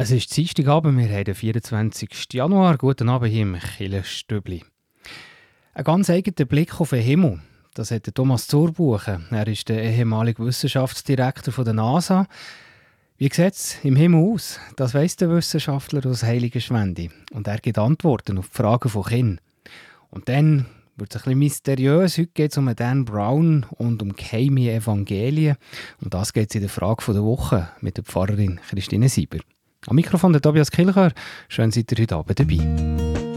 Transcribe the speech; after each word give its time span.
Es 0.00 0.12
ist 0.12 0.36
Dienstagabend, 0.36 0.96
wir 0.96 1.08
haben 1.12 1.24
den 1.24 1.34
24. 1.34 2.08
Januar. 2.32 2.78
Guten 2.78 3.08
Abend 3.08 3.32
hier 3.32 3.42
im 3.42 3.58
Killenstübli. 3.58 4.62
Ein 5.74 5.84
ganz 5.84 6.08
eigener 6.08 6.46
Blick 6.46 6.80
auf 6.80 6.90
den 6.90 7.02
Himmel. 7.02 7.40
Das 7.74 7.90
hat 7.90 8.14
Thomas 8.14 8.46
Zurbuchen. 8.46 9.26
Er 9.32 9.48
ist 9.48 9.68
der 9.68 9.82
ehemalige 9.82 10.46
Wissenschaftsdirektor 10.46 11.52
von 11.52 11.64
der 11.64 11.74
NASA. 11.74 12.28
Wie 13.16 13.24
sieht 13.24 13.54
es 13.54 13.78
im 13.82 13.96
Himmel 13.96 14.22
aus? 14.22 14.60
Das 14.76 14.94
weiss 14.94 15.16
der 15.16 15.30
Wissenschaftler 15.30 16.08
aus 16.08 16.22
Heiligenschwendi. 16.22 17.10
Und 17.32 17.48
er 17.48 17.58
gibt 17.58 17.78
Antworten 17.78 18.38
auf 18.38 18.50
die 18.50 18.56
Fragen 18.56 18.90
von 18.90 19.02
Kindern. 19.02 19.40
Und 20.10 20.28
dann 20.28 20.66
wird 20.96 21.12
es 21.12 21.16
ein 21.16 21.24
bisschen 21.24 21.38
mysteriös. 21.40 22.18
Heute 22.18 22.30
geht 22.34 22.52
es 22.52 22.56
um 22.58 22.72
Dan 22.72 23.04
Brown 23.04 23.66
und 23.70 24.00
um 24.00 24.14
geheime 24.14 24.70
Evangelien. 24.70 25.56
Und 26.00 26.14
das 26.14 26.32
geht 26.32 26.50
es 26.50 26.54
in 26.54 26.60
der 26.60 26.70
Frage 26.70 27.12
der 27.12 27.24
Woche 27.24 27.70
mit 27.80 27.96
der 27.96 28.04
Pfarrerin 28.04 28.60
Christine 28.68 29.08
Sieber. 29.08 29.40
Am 29.88 29.96
Mikrofon 29.96 30.32
der 30.32 30.42
Tobias 30.42 30.70
Kilcher. 30.70 31.12
Schön 31.48 31.70
seid 31.70 31.90
ihr 31.92 32.02
heute 32.02 32.16
Abend 32.16 32.38
dabei. 32.38 33.27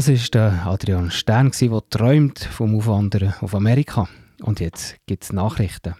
Das 0.00 0.08
war 0.08 0.16
der 0.32 0.66
Adrian 0.66 1.10
Stern, 1.10 1.52
der 1.60 1.82
träumt 1.90 2.38
vom 2.38 2.74
Aufwandern 2.74 3.34
auf 3.42 3.54
Amerika. 3.54 4.08
Und 4.40 4.58
jetzt 4.58 4.96
gibt 5.04 5.24
es 5.24 5.32
Nachrichten. 5.34 5.94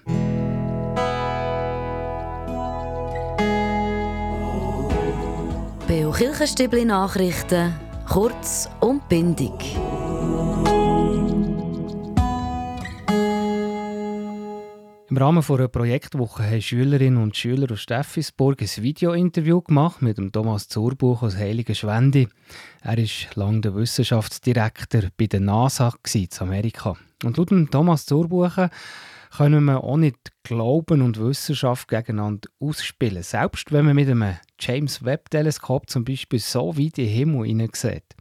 Beo 5.87 6.13
Kirchenstübli 6.13 6.87
Nachrichten, 6.87 7.75
kurz 8.09 8.71
und 8.81 9.07
bindig. 9.11 9.53
Rahmen 15.21 15.45
einer 15.47 15.69
Projektwoche 15.69 16.45
haben 16.45 16.63
Schülerinnen 16.63 17.23
und 17.23 17.37
Schüler 17.37 17.71
aus 17.71 17.83
Steffisburg 17.83 18.63
ein 18.63 18.83
Videointerview 18.83 19.61
gemacht 19.61 20.01
mit 20.01 20.17
dem 20.17 20.33
Thomas 20.33 20.67
Zurbuch 20.69 21.23
aus 21.23 21.37
Heiligen 21.37 21.75
Schwendi. 21.75 22.27
Er 22.81 22.97
war 22.97 23.05
lange 23.35 23.61
der 23.61 23.75
Wissenschaftsdirektor 23.75 25.03
bei 25.19 25.27
der 25.27 25.41
NASA 25.41 25.93
in 26.15 26.29
Amerika. 26.41 26.97
Und 27.23 27.37
laut 27.37 27.51
Thomas 27.71 28.07
Zurbuchen 28.07 28.71
können 29.37 29.65
wir 29.65 29.85
auch 29.85 29.99
nicht 29.99 30.33
Glauben 30.43 31.03
und 31.03 31.21
Wissenschaft 31.21 31.89
gegeneinander 31.89 32.49
ausspielen, 32.59 33.23
selbst 33.23 33.73
wenn 33.73 33.85
man 33.85 33.97
mit 33.97 34.09
einem 34.09 34.39
James 34.59 35.05
Webb-Teleskop 35.05 35.91
zum 35.91 36.03
Beispiel 36.07 36.39
so 36.39 36.79
weit 36.79 36.97
in 36.97 37.05
den 37.05 37.09
Himmel 37.09 37.47
hineinsieht. 37.47 38.17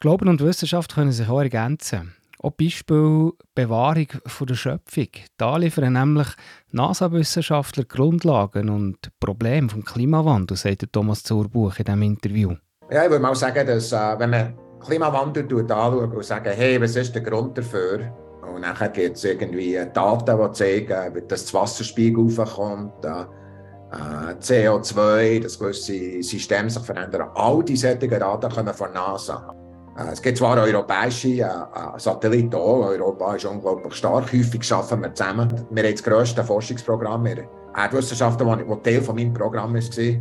Glauben 0.00 0.28
und 0.28 0.40
Wissenschaft 0.40 0.96
können 0.96 1.12
sich 1.12 1.28
auch 1.28 1.42
ergänzen. 1.42 2.12
Auch 2.44 2.50
Beispiel 2.50 3.32
Bewahrung 3.54 4.08
von 4.26 4.46
der 4.46 4.54
Schöpfung. 4.54 5.08
Da 5.38 5.56
liefern 5.56 5.94
nämlich 5.94 6.28
NASA-Wissenschaftler 6.72 7.84
Grundlagen 7.84 8.68
und 8.68 8.98
Probleme 9.18 9.70
vom 9.70 9.82
Klimawandel, 9.82 10.54
sagt 10.58 10.92
Thomas 10.92 11.22
Zurbuch 11.22 11.78
in 11.78 11.86
diesem 11.86 12.02
Interview. 12.02 12.52
Ja, 12.90 13.04
ich 13.04 13.10
würde 13.10 13.22
mal 13.22 13.34
sagen, 13.34 13.66
dass 13.66 13.92
äh, 13.92 14.18
wenn 14.18 14.28
man 14.28 14.54
Klimawandel 14.84 15.44
anschaut 15.44 16.14
und 16.14 16.22
sagt, 16.22 16.46
hey, 16.48 16.78
was 16.78 16.96
ist 16.96 17.14
der 17.14 17.22
Grund 17.22 17.56
dafür? 17.56 18.12
Und 18.42 18.60
nachher 18.60 18.90
gibt 18.90 19.16
es 19.16 19.24
irgendwie 19.24 19.80
Daten, 19.94 20.38
die 20.38 20.52
zeigen, 20.52 21.14
dass 21.26 21.44
das 21.46 21.54
Wasserspiegel 21.54 22.26
aufkommt, 22.26 23.06
äh, 23.06 24.34
CO2, 24.38 25.40
dass 25.40 25.58
gewisse 25.58 26.22
Systeme 26.22 26.68
sich 26.68 26.82
verändern. 26.82 27.30
All 27.36 27.64
diese 27.64 27.96
Daten 27.96 28.50
kommen 28.50 28.74
von 28.74 28.92
NASA. 28.92 29.63
Äh, 29.96 30.12
es 30.12 30.22
gibt 30.22 30.38
zwar 30.38 30.56
europäische 30.58 31.28
äh, 31.28 31.42
äh, 31.42 31.98
Satelliten 31.98 32.54
auch. 32.54 32.86
Europa 32.86 33.34
ist 33.34 33.44
unglaublich 33.44 33.94
stark. 33.94 34.32
Häufig 34.32 34.72
arbeiten 34.72 35.02
wir 35.02 35.14
zusammen. 35.14 35.66
Wir 35.70 35.84
haben 35.84 35.92
das 35.92 36.02
grösste 36.02 36.44
Forschungsprogramm 36.44 37.26
in 37.26 37.40
Erdwissenschaften, 37.76 38.46
das 38.46 38.82
Teil 38.82 39.02
von 39.02 39.16
meinem 39.16 39.32
Programm 39.32 39.74
war, 39.74 39.80
äh, 39.80 40.20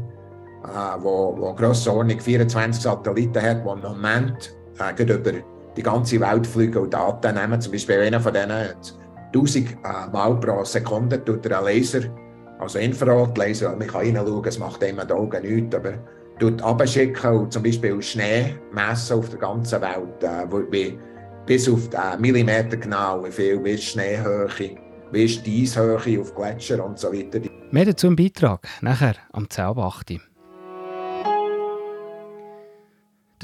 wo, 1.04 1.36
wo 1.38 1.54
Grössenordnung 1.54 2.20
24 2.20 2.84
Satelliten 2.84 3.42
hat, 3.42 3.64
die 3.66 3.70
im 3.70 3.82
Moment 3.82 4.56
äh, 4.80 5.04
über 5.04 5.32
die 5.76 5.84
ganze 5.84 6.20
Welt 6.20 6.48
fliegen 6.48 6.78
und 6.84 6.94
Daten 6.94 7.36
nehmen. 7.36 7.60
Zum 7.60 7.72
Beispiel 7.72 8.00
einer 8.00 8.20
von 8.20 8.34
denen 8.34 8.74
1000 9.34 9.72
äh, 9.72 9.76
Mal 10.12 10.40
pro 10.40 10.64
Sekunde 10.64 11.24
tut 11.24 11.46
er 11.46 11.60
einen 11.60 11.68
Laser, 11.68 12.02
also 12.60 12.80
Infrarotlaser, 12.80 13.76
man 13.76 13.88
kann 13.88 14.02
reinschauen, 14.16 14.46
es 14.46 14.60
macht 14.60 14.84
immer 14.84 15.06
die 15.06 15.14
Augen 15.14 15.42
nichts, 15.42 15.76
aber 15.76 15.94
abschicken 16.62 17.32
und 17.32 17.54
zum 17.54 17.64
Beispiel 17.64 18.02
Schnee 18.02 18.56
messen 18.72 19.20
auf 19.20 19.30
der 19.30 19.40
ganzen 19.40 19.82
Welt, 19.82 20.24
äh, 20.24 20.72
wie, 20.72 20.98
bis 21.46 21.70
auf 21.70 21.90
den 21.90 22.22
Millimeter 22.22 22.78
genau, 22.78 23.24
wie 23.24 23.32
viel, 23.32 23.64
wie 23.64 23.72
ist 23.72 23.84
Schneehöhe, 23.84 24.50
wie 25.12 25.24
ist 25.26 25.46
die 25.46 25.64
Eishöhe 25.64 26.20
auf 26.20 26.34
Gletscher 26.36 26.84
und 26.84 26.98
so 26.98 27.12
weiter. 27.12 27.40
Mehr 27.72 27.86
dazu 27.86 28.08
im 28.08 28.16
Beitrag, 28.16 28.68
nachher 28.82 29.16
am 29.32 29.46
10.8. 29.46 30.20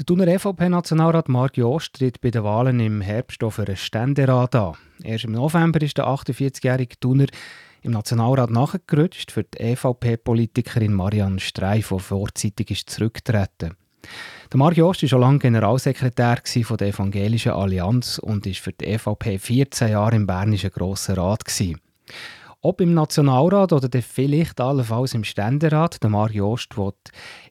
Der 0.00 0.06
Thuner 0.06 0.28
EVP-Nationalrat 0.28 1.28
Marc 1.28 1.58
Jost 1.58 1.92
tritt 1.92 2.22
bei 2.22 2.30
den 2.30 2.42
Wahlen 2.42 2.80
im 2.80 3.02
Herbst 3.02 3.44
für 3.50 3.62
einen 3.62 3.76
Ständerat 3.76 4.54
an. 4.54 4.76
Erst 5.02 5.24
im 5.24 5.32
November 5.32 5.82
ist 5.82 5.98
der 5.98 6.06
48-jährige 6.06 6.98
Thuner 6.98 7.26
im 7.82 7.92
Nationalrat 7.92 8.50
nachgerutscht 8.50 9.30
für 9.30 9.44
die 9.44 9.58
EVP-Politikerin 9.58 10.92
Marianne 10.92 11.40
Streif, 11.40 11.88
die 11.88 11.98
vorzeitig 11.98 12.70
ist 12.70 12.90
zurückgetreten 12.90 13.76
der 14.52 14.58
Mario 14.58 14.88
Ost 14.88 15.02
war 15.02 15.08
schon 15.08 15.20
lange 15.20 15.38
Generalsekretär 15.38 16.42
der 16.44 16.88
Evangelischen 16.88 17.52
Allianz 17.52 18.18
und 18.18 18.46
ist 18.46 18.60
für 18.60 18.72
die 18.72 18.86
EVP 18.86 19.38
14 19.38 19.90
Jahre 19.90 20.16
im 20.16 20.26
Bernischen 20.26 20.70
Grossen 20.70 21.14
Rat. 21.14 21.44
Ob 22.62 22.80
im 22.80 22.92
Nationalrat 22.92 23.72
oder 23.72 24.02
vielleicht 24.02 24.60
allenfalls 24.60 25.14
im 25.14 25.24
Ständerat, 25.24 26.02
der 26.02 26.10
Mario 26.10 26.52
Ost 26.52 26.76
will 26.76 26.92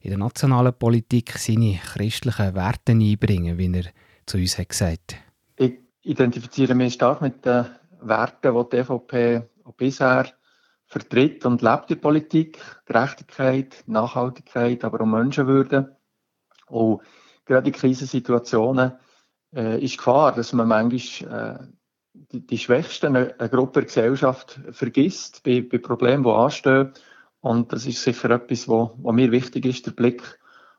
in 0.02 0.10
der 0.10 0.18
nationalen 0.18 0.72
Politik 0.72 1.32
seine 1.38 1.80
christlichen 1.82 2.54
Werte 2.54 2.92
einbringen, 2.92 3.58
wie 3.58 3.72
er 3.72 3.84
zu 4.26 4.38
uns 4.38 4.58
hat 4.58 4.68
gesagt 4.68 5.16
Ich 5.56 5.78
identifiziere 6.02 6.74
mich 6.74 6.94
stark 6.94 7.22
mit 7.22 7.44
den 7.44 7.66
Werten, 8.02 8.54
die 8.54 8.70
die 8.70 8.76
EVP 8.76 9.42
bisher 9.76 10.26
vertritt 10.90 11.46
und 11.46 11.62
lebt 11.62 11.88
die 11.88 11.96
Politik. 11.96 12.58
Gerechtigkeit, 12.84 13.84
Nachhaltigkeit, 13.86 14.84
aber 14.84 15.02
auch 15.02 15.06
Menschenwürde. 15.06 15.96
Und 16.66 17.02
gerade 17.44 17.68
in 17.68 17.72
Krisensituationen 17.72 18.92
äh, 19.54 19.82
ist 19.82 19.98
Gefahr, 19.98 20.34
dass 20.34 20.52
man 20.52 20.68
manchmal 20.68 21.60
äh, 21.60 21.66
die, 22.12 22.46
die 22.46 22.58
Schwächsten 22.58 23.16
einer 23.16 23.48
Gruppe 23.48 23.80
der 23.80 23.86
Gesellschaft 23.86 24.60
vergisst 24.72 25.42
bei, 25.44 25.60
bei 25.60 25.78
Problemen, 25.78 26.24
die 26.24 26.30
anstehen. 26.30 26.92
Und 27.40 27.72
das 27.72 27.86
ist 27.86 28.02
sicher 28.02 28.30
etwas, 28.30 28.68
wo, 28.68 28.92
wo 28.98 29.12
mir 29.12 29.30
wichtig 29.30 29.64
ist, 29.66 29.86
der 29.86 29.92
Blick 29.92 30.22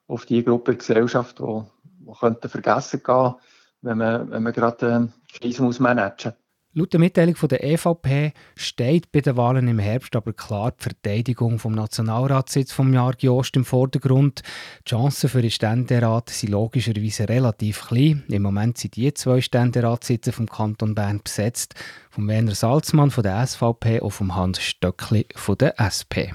auf 0.07 0.25
die 0.25 0.43
Gruppe 0.43 0.71
der 0.71 0.79
Gesellschaft, 0.79 1.39
die, 1.39 1.61
die 1.83 2.11
könnte 2.19 2.49
vergessen 2.49 3.01
gehen, 3.03 3.35
wenn 3.81 3.97
man, 3.97 4.29
wenn 4.29 4.43
man 4.43 4.53
gerade 4.53 5.09
äh, 5.09 5.37
Krisen 5.37 5.65
muss 5.65 5.79
managen 5.79 6.33
Laut 6.73 6.93
der 6.93 7.01
Mitteilung 7.01 7.35
von 7.35 7.49
der 7.49 7.65
EVP 7.65 8.31
steht 8.55 9.11
bei 9.11 9.19
den 9.19 9.35
Wahlen 9.35 9.67
im 9.67 9.77
Herbst 9.77 10.15
aber 10.15 10.31
klar 10.31 10.71
die 10.71 10.83
Verteidigung 10.83 11.59
vom 11.59 11.73
Nationalratssitz 11.73 12.71
vom 12.71 12.93
Jahr 12.93 13.13
Jost 13.19 13.57
im 13.57 13.65
Vordergrund. 13.65 14.41
Die 14.87 14.91
Chancen 14.91 15.29
für 15.29 15.41
den 15.41 15.51
Ständerat 15.51 16.29
sind 16.29 16.51
logischerweise 16.51 17.27
relativ 17.27 17.89
klein. 17.89 18.23
Im 18.29 18.43
Moment 18.43 18.77
sind 18.77 18.95
die 18.95 19.13
zwei 19.13 19.41
Ständeratssitze 19.41 20.31
vom 20.31 20.47
Kanton 20.47 20.95
Bern 20.95 21.19
besetzt, 21.21 21.75
von 22.09 22.25
Werner 22.29 22.55
Salzmann 22.55 23.11
von 23.11 23.23
der 23.23 23.45
SVP 23.45 23.99
und 23.99 24.11
von 24.11 24.33
Hans 24.33 24.61
Stöckli 24.61 25.25
von 25.35 25.57
der 25.57 25.77
SP. 25.77 26.31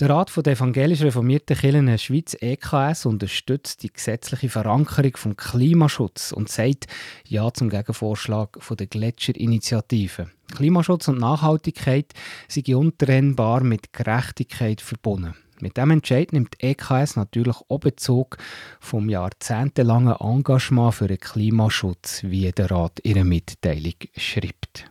Der 0.00 0.10
Rat 0.10 0.32
der 0.44 0.54
evangelisch 0.54 1.02
reformierten 1.02 1.56
Kirchen 1.56 1.86
der 1.86 1.98
Schweiz 1.98 2.36
EKS 2.40 3.06
unterstützt 3.06 3.84
die 3.84 3.92
gesetzliche 3.92 4.48
Verankerung 4.48 5.16
vom 5.16 5.36
Klimaschutz 5.36 6.32
und 6.32 6.48
sagt 6.48 6.88
Ja 7.28 7.52
zum 7.52 7.68
Gegenvorschlag 7.68 8.58
der 8.76 8.88
Gletscherinitiative. 8.88 10.30
Klimaschutz 10.52 11.06
und 11.06 11.20
Nachhaltigkeit 11.20 12.12
sind 12.48 12.68
untrennbar 12.70 13.62
mit 13.62 13.92
Gerechtigkeit 13.92 14.80
verbunden. 14.80 15.34
Mit 15.60 15.76
dem 15.76 15.92
Entscheid 15.92 16.32
nimmt 16.32 16.54
die 16.60 16.66
EKS 16.66 17.14
natürlich 17.14 17.56
auch 17.68 17.78
Bezug 17.78 18.38
vom 18.80 19.08
jahrzehntelangen 19.08 20.16
Engagement 20.18 20.94
für 20.94 21.06
den 21.06 21.20
Klimaschutz, 21.20 22.24
wie 22.24 22.50
der 22.50 22.68
Rat 22.68 22.98
ihre 23.04 23.22
Mitteilung 23.22 23.94
schreibt. 24.16 24.90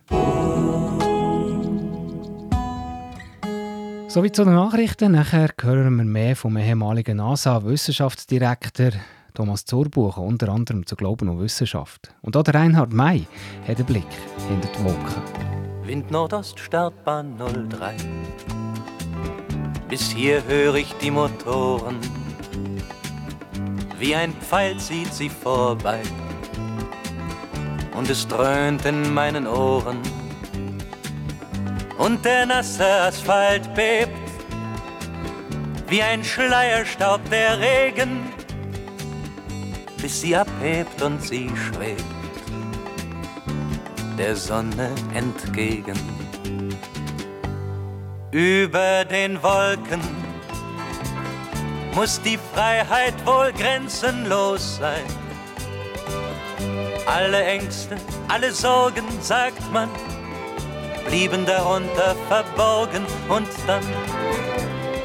Sowie 4.14 4.30
zu 4.30 4.44
den 4.44 4.54
Nachrichten. 4.54 5.10
Nachher 5.10 5.50
hören 5.60 5.96
wir 5.96 6.04
mehr 6.04 6.36
vom 6.36 6.56
ehemaligen 6.56 7.16
NASA-Wissenschaftsdirektor 7.16 8.92
Thomas 9.34 9.64
Zurbuch, 9.64 10.18
unter 10.18 10.50
anderem 10.50 10.86
zu 10.86 10.94
Glauben 10.94 11.28
und 11.28 11.40
Wissenschaft. 11.40 12.14
Und 12.22 12.36
auch 12.36 12.44
der 12.44 12.54
Reinhard 12.54 12.92
May 12.92 13.26
hat 13.66 13.78
einen 13.78 13.86
Blick 13.86 14.06
hinter 14.48 14.68
die 14.68 14.84
Wolken. 14.84 15.22
Wind 15.82 16.12
Nordost, 16.12 16.60
Startbahn 16.60 17.36
03. 17.36 17.96
Bis 19.88 20.12
hier 20.12 20.44
höre 20.46 20.76
ich 20.76 20.94
die 21.02 21.10
Motoren. 21.10 21.96
Wie 23.98 24.14
ein 24.14 24.32
Pfeil 24.34 24.78
zieht 24.78 25.12
sie 25.12 25.28
vorbei. 25.28 26.02
Und 27.96 28.08
es 28.08 28.28
dröhnt 28.28 28.84
in 28.84 29.12
meinen 29.12 29.48
Ohren 29.48 29.98
und 31.98 32.24
der 32.24 32.46
nasse 32.46 32.86
Asphalt 32.86 33.72
bebt, 33.74 34.10
wie 35.88 36.02
ein 36.02 36.24
Schleierstaub 36.24 37.20
der 37.30 37.58
Regen, 37.60 38.32
bis 40.00 40.20
sie 40.20 40.36
abhebt 40.36 41.00
und 41.02 41.22
sie 41.22 41.50
schwebt 41.56 42.04
der 44.16 44.36
Sonne 44.36 44.90
entgegen. 45.14 45.98
Über 48.30 49.04
den 49.04 49.42
Wolken 49.42 50.00
muss 51.94 52.20
die 52.22 52.38
Freiheit 52.52 53.14
wohl 53.24 53.52
grenzenlos 53.52 54.76
sein. 54.76 55.04
Alle 57.06 57.44
Ängste, 57.44 57.96
alle 58.28 58.52
Sorgen, 58.52 59.04
sagt 59.20 59.72
man, 59.72 59.88
blieben 61.06 61.46
darunter 61.46 62.14
verborgen 62.28 63.04
und 63.28 63.48
dann 63.66 63.84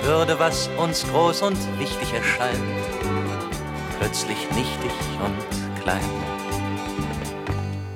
würde, 0.03 0.39
was 0.39 0.70
uns 0.77 1.06
groß 1.08 1.44
und 1.44 1.58
wichtig 1.79 2.13
erscheint, 2.13 2.60
plötzlich 4.00 4.50
nichtig 4.51 4.91
und 5.24 5.82
klein. 5.82 6.00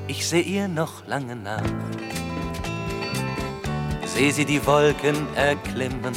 Ich 0.07 0.27
seh 0.27 0.41
ihr 0.41 0.67
noch 0.67 1.05
lange 1.07 1.35
nach, 1.35 1.63
seh 4.05 4.31
sie 4.31 4.45
die 4.45 4.65
Wolken 4.65 5.27
erklimmen, 5.35 6.13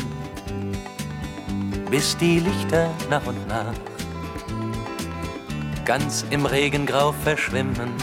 bis 1.91 2.17
die 2.17 2.41
Lichter 2.41 2.91
nach 3.09 3.27
und 3.27 3.47
nach 3.49 3.75
ganz 5.87 6.27
im 6.31 6.45
Regengrau 6.47 7.13
verschwimmen 7.13 7.95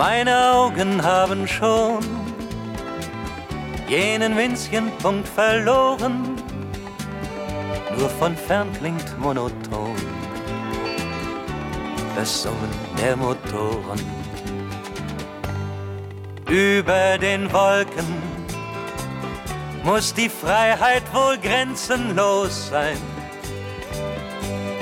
meine 0.00 0.54
Augen 0.54 1.02
haben 1.02 1.46
schon 1.46 2.02
jenen 3.86 4.34
winzigen 4.34 4.90
Punkt 5.02 5.28
verloren, 5.28 6.36
nur 7.98 8.08
von 8.08 8.34
fern 8.34 8.68
klingt 8.72 9.18
monoton 9.18 9.94
das 12.16 12.42
Summen 12.42 12.72
der 12.98 13.14
Motoren. 13.14 14.00
Über 16.48 17.18
den 17.18 17.52
Wolken 17.52 18.10
muss 19.84 20.14
die 20.14 20.30
Freiheit 20.30 21.02
wohl 21.12 21.36
grenzenlos 21.36 22.70
sein. 22.70 22.96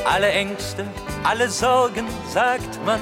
Alle 0.04 0.28
Ängste, 0.28 0.86
alle 1.24 1.48
Sorgen, 1.50 2.06
sagt 2.32 2.78
man, 2.86 3.00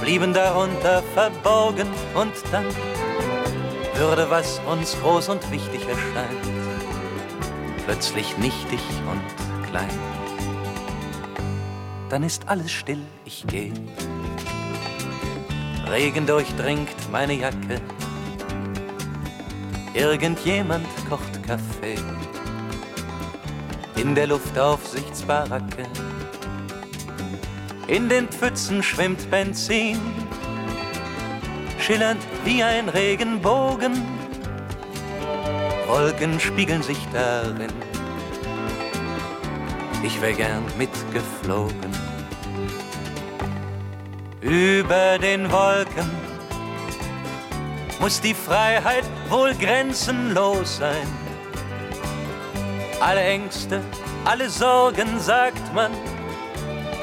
blieben 0.00 0.32
darunter 0.32 1.02
verborgen 1.14 1.88
und 2.14 2.32
dann 2.52 2.66
würde, 3.94 4.28
was 4.30 4.60
uns 4.70 4.96
groß 5.00 5.28
und 5.28 5.50
wichtig 5.50 5.82
erscheint, 5.88 6.44
plötzlich 7.86 8.36
nichtig 8.38 8.80
und 9.10 9.68
klein. 9.68 9.88
Dann 12.08 12.22
ist 12.22 12.48
alles 12.48 12.70
still, 12.70 13.02
ich 13.24 13.44
geh. 13.46 13.72
Regen 15.90 16.26
durchdringt 16.26 17.10
meine 17.10 17.34
Jacke. 17.34 17.80
Irgendjemand 19.94 20.86
kocht 21.08 21.42
Kaffee. 21.46 21.98
In 23.96 24.14
der 24.14 24.26
Luftaufsichtsbaracke. 24.26 25.84
In 27.86 28.08
den 28.08 28.28
Pfützen 28.28 28.82
schwimmt 28.82 29.30
Benzin 29.30 30.00
schillernd 31.84 32.22
wie 32.44 32.62
ein 32.62 32.88
Regenbogen. 32.88 33.92
Wolken 35.86 36.40
spiegeln 36.40 36.82
sich 36.82 36.98
darin. 37.12 37.72
Ich 40.02 40.18
wär 40.22 40.32
gern 40.32 40.64
mitgeflogen. 40.78 41.92
Über 44.40 45.18
den 45.18 45.52
Wolken 45.52 46.10
muss 48.00 48.18
die 48.22 48.34
Freiheit 48.34 49.04
wohl 49.28 49.52
grenzenlos 49.54 50.78
sein. 50.78 51.06
Alle 53.00 53.20
Ängste, 53.20 53.82
alle 54.24 54.48
Sorgen, 54.48 55.20
sagt 55.20 55.74
man, 55.74 55.90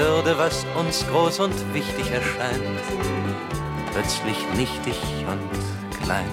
würde, 0.00 0.38
was 0.38 0.64
uns 0.78 1.06
groß 1.08 1.40
und 1.40 1.74
wichtig 1.74 2.10
erscheint, 2.10 2.62
plötzlich 3.92 4.36
nichtig 4.56 4.96
und 5.28 6.02
klein. 6.02 6.24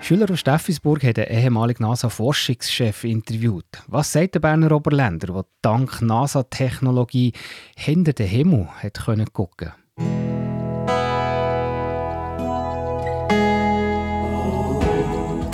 Schüler 0.00 0.30
aus 0.30 0.40
Steffisburg 0.40 1.02
hat 1.04 1.18
den 1.18 1.26
ehemaligen 1.26 1.82
NASA-Forschungschef 1.82 3.04
interviewt. 3.04 3.66
Was 3.88 4.12
sagt 4.12 4.36
der 4.36 4.40
Berner 4.40 4.72
Oberländer, 4.72 5.26
der 5.26 5.44
dank 5.60 6.00
NASA-Technologie 6.00 7.32
hinter 7.76 8.14
den 8.14 8.28
Himmel 8.28 8.68
hat 8.82 9.04
können 9.04 9.30
gucken 9.32 9.72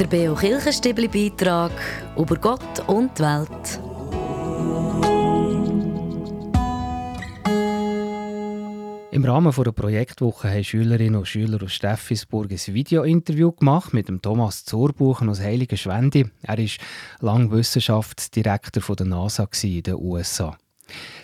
Der 0.02 0.08
Beo 0.08 0.34
Kirchenstibli-Beitrag 0.34 1.70
über 2.16 2.34
Gott 2.34 2.88
und 2.88 3.16
die 3.16 3.22
Welt. 3.22 3.80
Im 9.12 9.24
Rahmen 9.24 9.52
der 9.56 9.70
Projektwoche 9.70 10.50
haben 10.50 10.64
Schülerinnen 10.64 11.14
und 11.14 11.28
Schüler 11.28 11.62
aus 11.62 11.74
Steffisburg 11.74 12.50
ein 12.50 12.74
Video-Interview 12.74 13.52
gemacht 13.52 13.94
mit 13.94 14.08
dem 14.08 14.20
Thomas 14.20 14.64
Zurbuchen 14.64 15.28
aus 15.28 15.38
Heiligen 15.38 15.78
Schwendi. 15.78 16.28
Er 16.42 16.58
war 16.58 16.66
lang 17.20 17.52
Wissenschaftsdirektor 17.52 18.96
der 18.96 19.06
NASA 19.06 19.48
in 19.62 19.84
den 19.84 19.94
USA. 19.94 20.58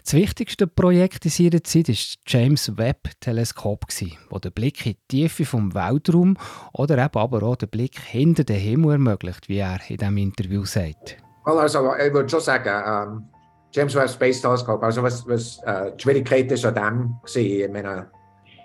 Das 0.04 0.14
wichtigste 0.14 0.66
Projekt 0.66 1.24
in 1.24 1.30
seiner 1.30 1.62
Zeit 1.64 1.88
war 1.88 1.94
das 1.94 2.14
James 2.26 2.76
Webb-Teleskop, 2.76 3.86
das 3.88 4.40
den 4.40 4.52
Blick 4.52 4.86
in 4.86 4.94
die 5.10 5.22
Tiefe 5.22 5.44
vom 5.44 5.74
Weltraum 5.74 6.36
oder 6.72 6.98
eben 6.98 7.18
aber 7.18 7.42
auch 7.42 7.56
den 7.56 7.68
Blick 7.68 7.98
hinter 7.98 8.44
den 8.44 8.56
Himmel 8.56 8.92
ermöglicht, 8.92 9.48
wie 9.48 9.58
er 9.58 9.78
in 9.88 9.96
diesem 9.96 10.16
Interview 10.16 10.64
sagt. 10.64 11.16
Also, 11.44 11.94
ich 11.94 12.12
würde 12.12 12.28
schon 12.28 12.40
sagen, 12.40 12.68
ähm, 12.86 13.28
James 13.72 13.94
Webb 13.94 14.10
Space 14.10 14.40
Telescope, 14.40 14.84
also 14.84 15.02
was, 15.02 15.26
was 15.26 15.60
äh, 15.64 15.92
die 15.96 16.02
Schwierigkeit 16.02 16.50
ist 16.50 16.64
an 16.64 16.74
dem 16.74 17.16
gewesen, 17.24 17.64
ich 17.64 17.70
meine, 17.70 18.10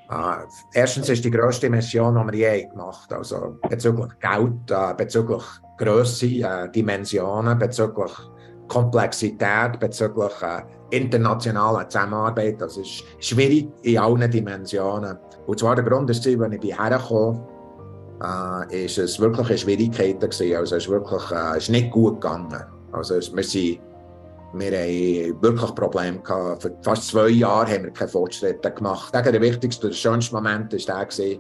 äh, 0.10 0.46
erstens 0.74 1.10
ist 1.10 1.26
die 1.26 1.32
grösste 1.32 1.70
Mission, 1.70 2.16
die 2.28 2.38
wir 2.38 2.56
je 2.58 2.68
gemacht 2.68 3.10
haben, 3.12 3.20
also 3.20 3.58
bezüglich 3.70 4.12
Geld, 4.20 4.72
äh, 4.72 4.94
bezüglich 4.96 5.44
Größe, 5.78 6.26
äh, 6.26 6.72
Dimensionen, 6.72 7.58
bezüglich 7.58 8.12
Komplexität, 8.68 9.80
bezüglich 9.80 10.32
äh, 10.42 10.62
internationaler 10.96 11.88
Zusammenarbeit. 11.90 12.62
Das 12.62 12.78
ist 12.78 13.04
schwierig 13.20 13.68
in 13.82 13.98
allen 13.98 14.30
Dimensionen. 14.30 15.18
Und 15.46 15.60
zwar 15.60 15.76
der 15.76 15.84
Grund 15.84 16.10
ist, 16.10 16.26
wenn 16.26 16.52
ich 16.52 16.80
hergekommen 16.80 17.42
äh, 18.24 18.86
ist 18.86 18.98
es 18.98 19.20
wirklich 19.20 19.50
eine 19.50 19.58
Schwierigkeit 19.58 20.20
gewesen. 20.20 20.56
Also 20.56 20.76
es 20.76 20.84
ist 20.84 20.90
wirklich 20.90 21.32
äh, 21.32 21.58
ist 21.58 21.70
nicht 21.70 21.92
gut 21.92 22.22
gegangen. 22.22 22.64
Also 22.92 23.16
es, 23.16 23.36
wir, 23.36 23.44
sind, 23.44 23.80
wir 24.54 24.72
haben 24.72 25.42
wirklich 25.42 25.76
Probleme 25.76 26.20
gehabt. 26.20 26.62
Für 26.62 26.76
fast 26.82 27.08
zwei 27.08 27.30
Jahre 27.30 27.72
haben 27.72 27.84
wir 27.86 27.92
keine 27.92 28.10
Fortschritte 28.10 28.72
gemacht. 28.72 29.14
Der 29.14 29.42
wichtigste, 29.42 29.88
der 29.88 29.96
schönste 29.96 30.36
Moment 30.36 30.72
war 30.72 30.98
der, 30.98 31.06
gewesen, 31.06 31.40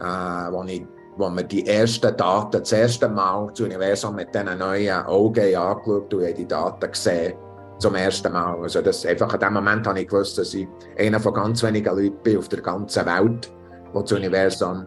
äh, 0.00 0.52
wo, 0.52 0.64
ich, 0.64 0.82
wo 1.16 1.28
wir 1.30 1.42
die 1.42 1.66
ersten 1.66 2.16
Daten 2.16 2.60
das 2.60 2.72
erste 2.72 3.08
Mal 3.08 3.48
das 3.50 3.60
Universum 3.60 4.16
mit 4.16 4.34
diesen 4.34 4.58
neuen 4.58 5.04
Augen 5.04 5.54
angeschaut 5.54 6.14
und 6.14 6.38
die 6.38 6.46
Daten 6.46 6.90
gesehen 6.90 7.34
zum 7.78 7.94
ersten 7.96 8.32
Mal. 8.32 8.56
Also 8.62 8.80
das, 8.80 9.04
einfach 9.04 9.34
in 9.34 9.40
dem 9.40 9.54
Moment 9.54 9.86
habe 9.86 10.00
ich 10.00 10.08
gewusst, 10.08 10.38
dass 10.38 10.54
ich 10.54 10.66
einer 10.98 11.20
von 11.20 11.34
ganz 11.34 11.62
wenigen 11.62 11.94
Leuten 11.94 12.22
bin 12.22 12.38
auf 12.38 12.48
der 12.48 12.60
ganzen 12.60 13.04
Welt, 13.06 13.52
die 13.94 13.98
das 14.00 14.12
Universum, 14.12 14.86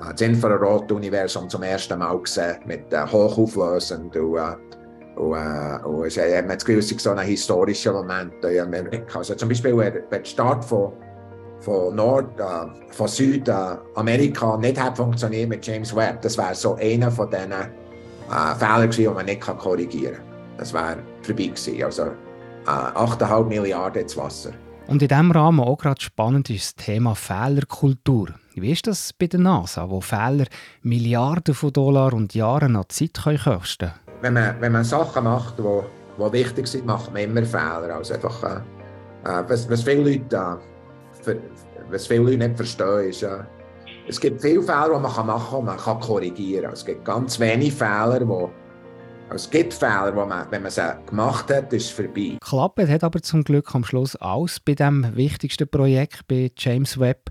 äh, 0.00 0.12
das 0.12 0.20
Infrarot-Universum 0.20 1.48
zum 1.48 1.62
ersten 1.62 1.98
Mal 1.98 2.18
gesehen 2.20 2.58
mit 2.66 2.92
äh, 2.92 3.06
hochauflösend 3.06 4.14
und, 4.14 4.36
äh, 4.36 4.56
und, 5.16 5.34
äh, 5.34 5.84
und 5.84 6.06
es 6.06 6.18
hat 6.18 6.46
man 6.46 6.58
so 6.60 7.10
ein 7.10 7.26
historischer 7.26 7.92
Moment 7.92 8.44
in 8.44 8.60
Amerika. 8.60 9.18
Also 9.18 9.34
zum 9.34 9.48
Beispiel, 9.48 10.04
der 10.10 10.24
Start 10.24 10.64
von 10.64 10.92
von 11.60 11.94
Nord, 11.94 12.38
äh, 12.38 12.92
von 12.92 13.08
Südamerika 13.08 14.56
nicht 14.56 14.80
hat 14.80 14.96
funktioniert 14.96 15.48
mit 15.48 15.66
James 15.66 15.94
Webb, 15.94 16.22
das 16.22 16.38
wäre 16.38 16.54
so 16.54 16.74
einer 16.76 17.10
von 17.10 17.30
diesen 17.30 17.52
äh, 17.52 18.54
Fehlern 18.58 18.82
gewesen, 18.82 19.02
die 19.02 19.08
man 19.08 19.26
nicht 19.26 19.40
korrigieren 19.40 20.14
kann. 20.14 20.24
Das 20.58 20.72
wäre 20.72 20.98
vorbei 21.22 21.46
gewesen. 21.46 21.82
Also 21.82 22.04
8,5 22.64 23.44
Milliarden 23.44 24.02
ins 24.02 24.16
Wasser. 24.16 24.50
Und 24.88 25.02
in 25.02 25.08
diesem 25.08 25.30
Rahmen 25.30 25.60
auch 25.60 25.76
gerade 25.76 26.00
spannend 26.00 26.50
ist 26.50 26.78
das 26.78 26.86
Thema 26.86 27.14
Fehlerkultur. 27.14 28.30
Wie 28.54 28.72
ist 28.72 28.86
das 28.86 29.12
bei 29.12 29.26
der 29.26 29.40
NASA, 29.40 29.90
wo 29.90 30.00
Fehler 30.00 30.46
Milliarden 30.82 31.54
von 31.54 31.72
Dollar 31.72 32.12
und 32.14 32.34
Jahren 32.34 32.74
an 32.74 32.84
Zeit 32.88 33.20
können 33.22 33.38
kosten 33.38 33.92
wenn 34.20 34.34
man, 34.34 34.60
wenn 34.60 34.72
man 34.72 34.84
Sachen 34.84 35.24
macht, 35.24 35.58
die 35.58 35.64
wo, 35.64 35.84
wo 36.16 36.32
wichtig 36.32 36.66
sind, 36.66 36.86
macht 36.86 37.12
man 37.12 37.22
immer 37.22 37.44
Fehler. 37.44 37.96
Also 37.96 38.14
einfach, 38.14 38.42
äh, 38.42 38.56
äh 39.24 39.44
was, 39.48 39.68
was, 39.68 39.82
viele 39.82 40.10
Leute, 40.10 40.36
äh, 40.36 40.56
was 41.90 42.06
viele 42.06 42.20
Leute 42.20 42.38
nicht 42.38 42.56
verstehen, 42.56 43.08
ist, 43.10 43.22
äh, 43.22 43.44
es 44.08 44.20
gibt 44.20 44.40
viele 44.40 44.62
Fehler, 44.62 44.94
die 44.94 45.00
man 45.00 45.02
machen 45.02 45.26
kann 45.26 45.58
und 45.58 45.64
man 45.64 45.76
kann 45.76 46.00
korrigieren. 46.00 46.72
Es 46.72 46.84
gibt 46.84 47.04
ganz 47.04 47.40
wenige 47.40 47.72
Fehler, 47.72 48.20
die 48.20 48.48
es 49.28 49.50
gibt 49.50 49.74
Fehler, 49.74 50.14
wo 50.14 50.24
man, 50.24 50.46
wenn 50.50 50.62
man 50.62 50.70
sie 50.70 50.96
gemacht 51.06 51.50
hat, 51.50 51.72
ist 51.72 51.86
es 51.86 51.90
vorbei. 51.90 52.38
Klappt 52.40 52.88
hat 52.88 53.02
aber 53.02 53.20
zum 53.20 53.42
Glück 53.42 53.74
am 53.74 53.82
Schluss 53.82 54.14
alles 54.16 54.60
bei 54.60 54.74
dem 54.74 55.16
wichtigsten 55.16 55.68
Projekt, 55.68 56.28
bei 56.28 56.52
James 56.56 57.00
Webb. 57.00 57.30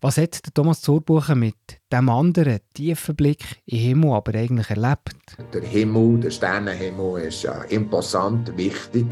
Was 0.00 0.16
hat 0.16 0.42
Thomas 0.54 0.80
Zurbuchen 0.80 1.38
mit 1.38 1.54
dem 1.92 2.08
anderen 2.08 2.58
tiefen 2.74 3.14
Blick 3.14 3.44
im 3.66 3.78
Himmel 3.78 4.12
aber 4.12 4.34
eigentlich 4.34 4.70
erlebt? 4.70 5.14
Der 5.52 5.62
Himmel, 5.62 6.18
der 6.18 6.30
Sternenhimmel 6.30 7.22
ist 7.22 7.42
ja 7.42 7.62
imposant, 7.68 8.56
wichtig, 8.56 9.06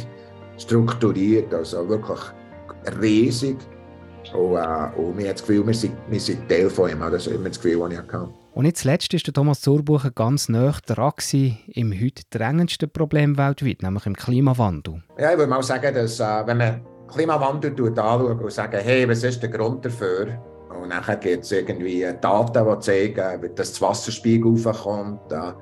strukturiert, 0.57 1.55
also 1.55 1.89
wirklich 1.89 2.21
riesig. 3.01 3.59
Und, 4.32 4.56
äh, 4.56 5.00
und 5.00 5.18
hat 5.26 5.35
das 5.35 5.40
Gefühl, 5.40 5.66
wir 5.66 5.75
sind, 5.75 5.94
wir 6.08 6.20
sind 6.20 6.49
Teil 6.49 6.70
von 6.70 6.90
ihm. 6.90 7.00
Das 7.00 7.26
ist 7.26 7.35
immer 7.35 7.49
das 7.49 7.61
Gefühl, 7.61 7.80
das 7.80 7.92
ich 7.92 7.99
hatte. 7.99 8.28
Und 8.52 8.64
nicht 8.64 8.76
zuletzt 8.76 9.14
ist 9.14 9.26
der 9.26 9.35
Thomas 9.35 9.61
Zurbucher 9.61 10.11
ganz 10.11 10.49
nah 10.49 10.75
dran 10.85 11.12
im 11.68 11.92
heute 11.92 12.23
drängendsten 12.30 12.90
Problem 12.90 13.38
weltweit, 13.38 13.82
nämlich 13.82 14.06
im 14.06 14.16
Klimawandel. 14.16 15.02
Ja, 15.18 15.32
ich 15.32 15.38
würde 15.38 15.50
mal 15.50 15.62
sagen, 15.62 15.94
dass 15.94 16.18
äh, 16.18 16.47
wenn 16.47 16.58
man 16.58 16.80
Klimawandel 17.08 17.70
anschaut 17.70 18.42
und 18.42 18.52
sagt, 18.52 18.75
hey, 18.75 19.08
was 19.08 19.23
ist 19.23 19.42
der 19.42 19.50
Grund 19.50 19.85
dafür? 19.85 20.38
Und 20.70 20.88
nachher 20.88 21.16
gibt 21.16 21.44
es 21.44 21.52
irgendwie 21.52 22.06
Daten, 22.20 22.66
die 22.66 22.80
zeigen, 22.80 23.54
dass 23.54 23.73
das 23.73 23.80
Wasserspiegel 23.80 24.52
aufkommt, 24.52 25.32
äh, 25.32 25.52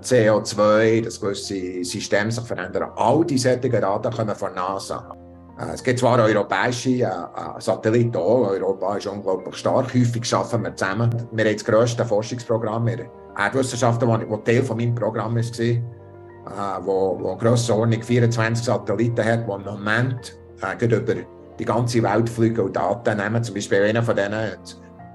CO2, 0.00 1.04
dass 1.04 1.20
gewisse 1.20 1.84
Systeme 1.84 2.32
sich 2.32 2.44
verändern. 2.44 2.90
All 2.96 3.24
diese 3.24 3.56
Daten 3.56 4.12
kommen 4.12 4.34
von 4.34 4.54
NASA. 4.54 5.14
Äh, 5.58 5.74
es 5.74 5.82
gibt 5.82 5.98
zwar 5.98 6.18
europäische 6.18 6.90
äh, 6.90 7.04
äh, 7.04 7.60
Satelliten 7.60 8.16
auch. 8.16 8.48
Europa 8.50 8.96
ist 8.96 9.06
unglaublich 9.06 9.56
stark. 9.56 9.94
Häufig 9.94 10.34
arbeiten 10.34 10.64
wir 10.64 10.76
zusammen. 10.76 11.10
Wir 11.32 11.44
haben 11.44 11.52
das 11.54 11.64
grösste 11.64 12.04
Forschungsprogramm 12.04 12.88
in 12.88 13.06
Erdwissenschaften, 13.36 14.08
das 14.08 14.44
Teil 14.44 14.62
von 14.62 14.76
meinem 14.76 14.94
Programm 14.94 15.36
war, 15.36 16.86
wo, 16.86 17.18
wo 17.20 17.36
Grössenordnung 17.36 18.02
24 18.02 18.64
Satelliten 18.64 19.24
hat, 19.24 19.46
die 19.46 19.52
im 19.52 19.64
Moment 19.64 20.38
über 20.80 21.14
die 21.58 21.64
ganze 21.64 22.02
Welt 22.02 22.28
fliegen 22.28 22.60
und 22.60 22.76
Daten 22.76 23.16
nehmen. 23.16 23.42
Zum 23.42 23.54
Beispiel 23.54 23.82
einer 23.82 24.02
von 24.02 24.16
denen 24.16 24.56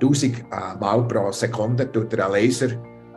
1000 0.01 0.39
äh, 0.39 0.43
Mal 0.79 1.07
pro 1.07 1.31
Sekunde 1.31 1.91
tut 1.91 2.13
er 2.13 2.25
einen 2.25 2.43
Laser, 2.43 2.69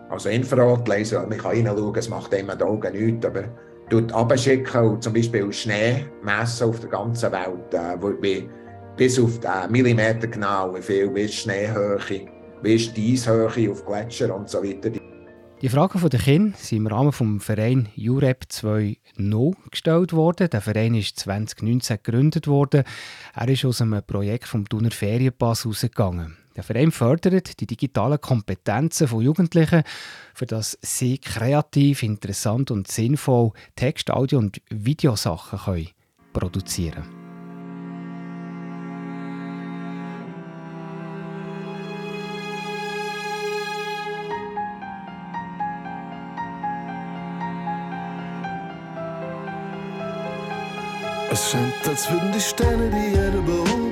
also 0.09 0.29
Infrarotlaser, 0.29 1.27
man 1.27 1.39
kann 1.39 1.67
reinschauen, 1.67 1.95
es 1.95 2.09
macht 2.09 2.33
immer 2.35 2.57
die 2.57 2.65
Augen 2.65 2.93
nichts, 2.93 3.27
aber 3.27 3.45
abschicken 4.13 4.85
und 4.85 5.03
zum 5.03 5.13
Beispiel 5.13 5.53
Schnee 5.53 6.07
messen 6.23 6.69
auf 6.69 6.81
der 6.81 6.91
ganzen 6.91 7.33
Welt, 7.33 7.75
äh, 7.75 8.23
wie, 8.23 8.49
bis 8.97 9.19
auf 9.19 9.39
den 9.41 9.71
Millimeter 9.71 10.27
genau, 10.27 10.75
wie 10.75 10.83
viel, 10.83 11.15
wie 11.15 11.23
ist 11.23 11.35
Schneehöhe, 11.35 11.99
wie 12.63 12.75
ist 12.75 12.97
die 12.97 13.13
Eishöhe 13.13 13.71
auf 13.71 13.85
Gletscher 13.85 14.35
und 14.35 14.49
so 14.49 14.63
weiter. 14.63 14.91
Die 15.63 15.69
Fragen 15.69 16.09
der 16.09 16.21
Kinder 16.21 16.57
sind 16.57 16.79
im 16.79 16.87
Rahmen 16.87 17.11
des 17.11 17.45
Vereins 17.45 17.89
UREP 17.99 18.45
2.0 18.51 19.55
gestellt 19.71 20.15
worden. 20.15 20.49
Der 20.49 20.63
Verein 20.63 20.95
ist 20.95 21.19
2019 21.19 21.99
gegründet 22.03 22.47
worden. 22.49 22.85
Er 23.35 23.49
ist 23.49 23.67
aus 23.67 23.83
einem 23.83 24.03
Projekt 24.03 24.49
vom 24.49 24.67
Thuner 24.67 24.91
Ferienpass 24.91 25.65
herausgegangen. 25.65 26.40
Der 26.61 26.65
Verein 26.67 26.93
fördert 26.93 27.59
die 27.61 27.67
digitalen 27.67 28.21
Kompetenzen 28.21 29.09
von 29.09 29.23
Jugendlichen, 29.23 29.83
für 30.35 30.45
das 30.45 30.77
sie 30.83 31.17
kreativ, 31.17 32.03
interessant 32.03 32.71
und 32.71 32.87
sinnvoll 32.87 33.53
Text-, 33.77 34.11
Audio- 34.11 34.41
und 34.41 34.61
Videosachen 34.69 35.59
können 35.59 35.89
produzieren 36.35 37.03
können. 37.03 37.21
Es 51.31 51.53
scheint, 51.53 51.89
als 51.89 52.11
würden 52.11 52.33
die 52.33 52.41
Sterne 52.41 52.91
die 52.91 53.17
Erde 53.17 53.39
und 53.39 53.90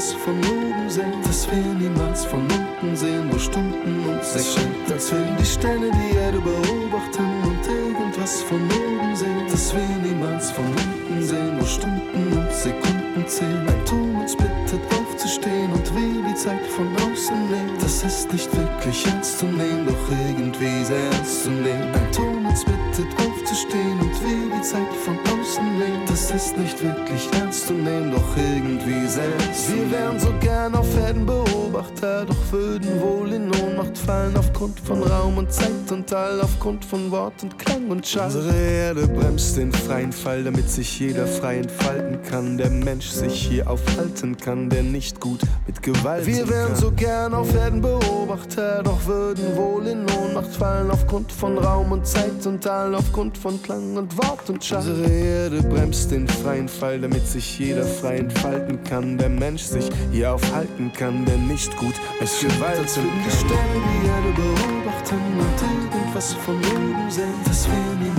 von 0.00 0.38
oben 0.38 0.88
sehen, 0.88 1.12
das 1.24 1.46
wir 1.50 1.58
niemals 1.58 2.24
von 2.24 2.40
unten 2.40 2.96
sehen, 2.96 3.28
wo 3.30 3.38
Stunden 3.38 4.08
und 4.08 4.24
Sekunden. 4.24 4.34
Es 4.34 4.54
scheint, 4.54 4.92
als 4.92 5.12
die 5.38 5.44
Sterne 5.44 5.90
die 5.90 6.16
Erde 6.16 6.40
beobachten 6.40 7.26
und 7.44 7.66
irgendwas 7.66 8.42
von 8.42 8.62
oben 8.62 9.14
sehen, 9.14 9.46
das 9.50 9.74
wir 9.74 9.96
niemals 10.02 10.50
von 10.52 10.64
unten 10.64 11.22
sehen, 11.22 11.52
wo 11.58 11.66
Stunden 11.66 12.32
und 12.32 12.50
Sekunden 12.50 12.99
zählen. 13.26 13.66
Ein 13.66 13.84
Ton 13.84 14.16
uns 14.16 14.36
bittet 14.36 14.80
aufzustehen 14.98 15.72
und 15.72 15.94
will 15.94 16.22
die 16.28 16.34
Zeit 16.34 16.64
von 16.66 16.86
außen 16.96 17.50
nehmen. 17.50 17.76
Das 17.80 18.02
ist 18.02 18.32
nicht 18.32 18.54
wirklich 18.56 19.06
ernst 19.06 19.38
zu 19.38 19.46
nehmen, 19.46 19.86
doch 19.86 20.16
irgendwie 20.28 20.84
sehr 20.84 21.10
ernst 21.12 21.44
zu 21.44 21.50
nehmen. 21.50 21.92
Ein 21.94 22.12
Ton 22.12 22.46
uns 22.46 22.64
bittet 22.64 23.12
aufzustehen 23.16 23.98
und 24.00 24.22
will 24.22 24.50
die 24.56 24.62
Zeit 24.62 24.92
von 25.04 25.18
außen 25.18 25.78
nehmen. 25.78 26.02
Das 26.06 26.30
ist 26.30 26.56
nicht 26.56 26.82
wirklich 26.82 27.28
ernst 27.38 27.66
zu 27.66 27.72
nehmen, 27.72 28.10
doch 28.10 28.36
irgendwie 28.36 29.06
selbst. 29.06 29.74
Wir 29.74 29.90
wären 29.90 30.18
so 30.18 30.32
gern 30.40 30.74
auf 30.74 30.88
Erden 30.96 31.26
Beobachter, 31.26 32.26
doch 32.26 32.52
würden 32.52 33.00
wohl 33.00 33.32
in 33.32 33.50
Ohnmacht 33.54 33.96
fallen 33.96 34.36
aufgrund 34.36 34.78
von 34.80 35.02
Raum 35.02 35.38
und 35.38 35.52
Zeit 35.52 35.90
und 35.90 36.12
all 36.12 36.40
aufgrund 36.40 36.84
von 36.84 37.10
Wort 37.10 37.42
und 37.42 37.58
Klang 37.58 37.88
und 37.88 38.06
Schall. 38.06 38.26
Unsere 38.26 38.56
Erde 38.56 39.06
bremst 39.08 39.56
den 39.56 39.72
freien 39.72 40.12
Fall, 40.12 40.44
damit 40.44 40.70
sich 40.70 40.98
jeder 41.00 41.26
frei 41.26 41.58
entfalten 41.58 42.09
kann. 42.28 42.58
Der 42.58 42.70
Mensch 42.70 43.08
sich 43.08 43.48
hier 43.48 43.68
aufhalten 43.70 44.36
kann, 44.36 44.68
der 44.68 44.82
nicht 44.82 45.20
gut 45.20 45.40
mit 45.66 45.82
Gewalt. 45.82 46.26
Wir 46.26 46.48
wären 46.48 46.76
so 46.76 46.90
gern 46.90 47.34
auf 47.34 47.54
Erden 47.54 47.80
Beobachter, 47.80 48.82
doch 48.82 49.04
würden 49.06 49.56
wohl 49.56 49.86
in 49.86 50.06
Ohnmacht 50.10 50.54
fallen 50.54 50.90
aufgrund 50.90 51.32
von 51.32 51.58
Raum 51.58 51.92
und 51.92 52.06
Zeit 52.06 52.46
und 52.46 52.66
all 52.66 52.94
aufgrund 52.94 53.36
von 53.38 53.62
Klang 53.62 53.96
und 53.96 54.16
Wort 54.18 54.48
und 54.50 54.64
Schall. 54.64 54.78
Unsere 54.78 55.10
Erde 55.10 55.62
bremst 55.62 56.10
den 56.10 56.28
freien 56.28 56.68
Fall, 56.68 57.00
damit 57.00 57.26
sich 57.26 57.58
jeder 57.58 57.84
frei 57.84 58.18
entfalten 58.18 58.82
kann. 58.84 59.18
Der 59.18 59.28
Mensch 59.28 59.62
sich 59.62 59.88
hier 60.12 60.34
aufhalten 60.34 60.92
kann, 60.92 61.24
der 61.24 61.36
nicht 61.36 61.76
gut 61.76 61.94
mit 62.20 62.28
Gewalt 62.40 62.78
als 62.78 62.96
würden 62.96 63.10
die 63.26 63.30
Sterne 63.30 63.80
die 64.02 64.06
Erde 64.06 64.32
beobachten 64.36 65.16
und 65.38 65.94
irgendwas 65.94 66.34
von 66.34 66.56
oben 66.56 67.10
sehen, 67.10 67.34
das 67.44 67.66
wir 67.66 67.74
niemals 67.98 68.09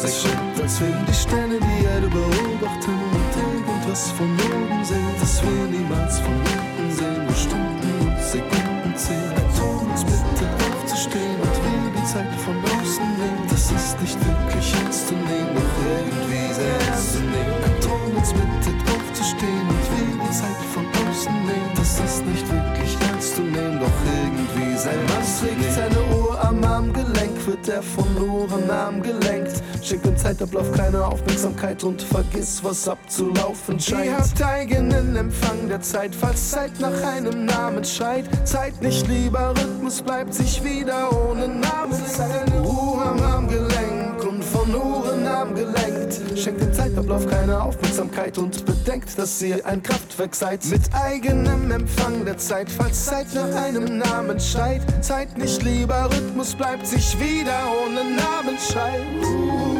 Und 0.00 0.08
Sekunden. 0.08 0.62
Als 0.62 0.80
würden 0.80 1.06
die 1.08 1.14
Sterne 1.14 1.58
die 1.58 1.84
Erde 1.84 2.06
beobachten 2.06 2.94
und 2.94 3.32
irgendwas 3.34 4.12
von 4.12 4.30
oben 4.30 4.84
sehen, 4.84 5.10
das 5.18 5.42
wir 5.42 5.66
niemals 5.74 6.20
von 6.20 6.34
unten 6.34 6.86
sehen, 6.94 7.22
wo 7.26 7.34
Stunden 7.34 8.06
und 8.06 8.22
Sekunden 8.22 8.94
zählen. 8.94 9.34
Ein 9.34 9.50
Ton 9.58 9.90
uns 9.90 10.04
bittet 10.04 10.54
aufzustehen 10.70 11.40
und 11.42 11.54
will 11.66 11.90
die 11.98 12.06
Zeit 12.06 12.30
von 12.46 12.54
außen 12.62 13.10
nehmen. 13.18 13.42
Das 13.50 13.72
ist 13.72 14.00
nicht 14.00 14.18
wirklich 14.22 14.74
ernst 14.78 15.08
zu 15.08 15.14
nehmen, 15.14 15.50
doch 15.58 15.74
irgendwie 15.82 16.54
sehr 16.54 16.78
ernst 16.86 17.12
zu 17.14 17.18
nehmen. 17.18 17.58
Ein 17.66 17.76
Ton 17.82 18.10
uns 18.14 18.30
bittet 18.30 18.80
aufzustehen 18.94 19.66
und 19.66 19.84
will 19.98 20.14
die 20.14 20.30
Zeit 20.30 20.62
von 20.74 20.86
außen 20.94 21.34
nehmen. 21.42 21.70
Das 21.74 21.98
ist 21.98 22.22
nicht 22.22 22.46
wirklich 22.46 22.92
ernst 23.10 23.34
zu 23.34 23.42
nehmen, 23.42 23.82
doch 23.82 23.98
irgendwie 24.06 24.78
sehr 24.78 24.94
ernst 24.94 25.38
zu 25.38 25.44
nehmen. 25.46 25.58
trägt 25.58 25.74
seine 25.74 26.00
Uhr 26.14 26.38
am 26.44 26.62
Armgelenk, 26.62 27.46
wird 27.46 27.68
er 27.68 27.82
von 27.82 28.06
Uhren 28.16 28.70
Arm 28.70 29.02
gelenkt. 29.02 29.62
Schenkt 29.88 30.06
im 30.06 30.18
Zeitablauf 30.18 30.70
keine 30.72 31.02
Aufmerksamkeit 31.02 31.82
und 31.82 32.02
vergiss, 32.02 32.62
was 32.62 32.86
abzulaufen 32.86 33.80
scheint. 33.80 34.04
Ihr 34.04 34.18
habt 34.18 34.42
eigenen 34.42 35.16
Empfang 35.16 35.66
der 35.66 35.80
Zeit, 35.80 36.14
falls 36.14 36.50
Zeit 36.50 36.78
nach 36.78 37.02
einem 37.02 37.46
Namen 37.46 37.82
schreit. 37.82 38.26
Zeit 38.46 38.82
nicht 38.82 39.08
lieber, 39.08 39.54
Rhythmus 39.56 40.02
bleibt 40.02 40.34
sich 40.34 40.62
wieder 40.62 41.08
ohne 41.10 41.48
Namen. 41.48 42.02
Uhr 42.62 43.02
am 43.02 43.22
Armgelenk 43.22 44.24
und 44.28 44.44
von 44.44 44.74
Uhren 44.74 45.26
Arm 45.26 45.54
gelenkt. 45.54 46.38
Schenkt 46.38 46.60
dem 46.60 46.74
Zeitablauf 46.74 47.26
keine 47.26 47.58
Aufmerksamkeit 47.58 48.36
und 48.36 48.66
bedenkt, 48.66 49.18
dass 49.18 49.40
ihr 49.40 49.64
ein 49.64 49.82
Kraftwerk 49.82 50.34
seid. 50.34 50.66
Mit 50.66 50.82
eigenem 50.92 51.70
Empfang 51.70 52.26
der 52.26 52.36
Zeit, 52.36 52.68
falls 52.68 53.06
Zeit 53.06 53.28
nach 53.34 53.54
einem 53.54 53.96
Namen 53.96 54.38
schreit. 54.38 54.82
Zeit 55.02 55.38
nicht 55.38 55.62
lieber, 55.62 56.10
Rhythmus 56.12 56.54
bleibt 56.54 56.86
sich 56.86 57.18
wieder 57.18 57.58
ohne 57.86 58.04
Namen 58.04 58.58
schreit. 58.58 59.77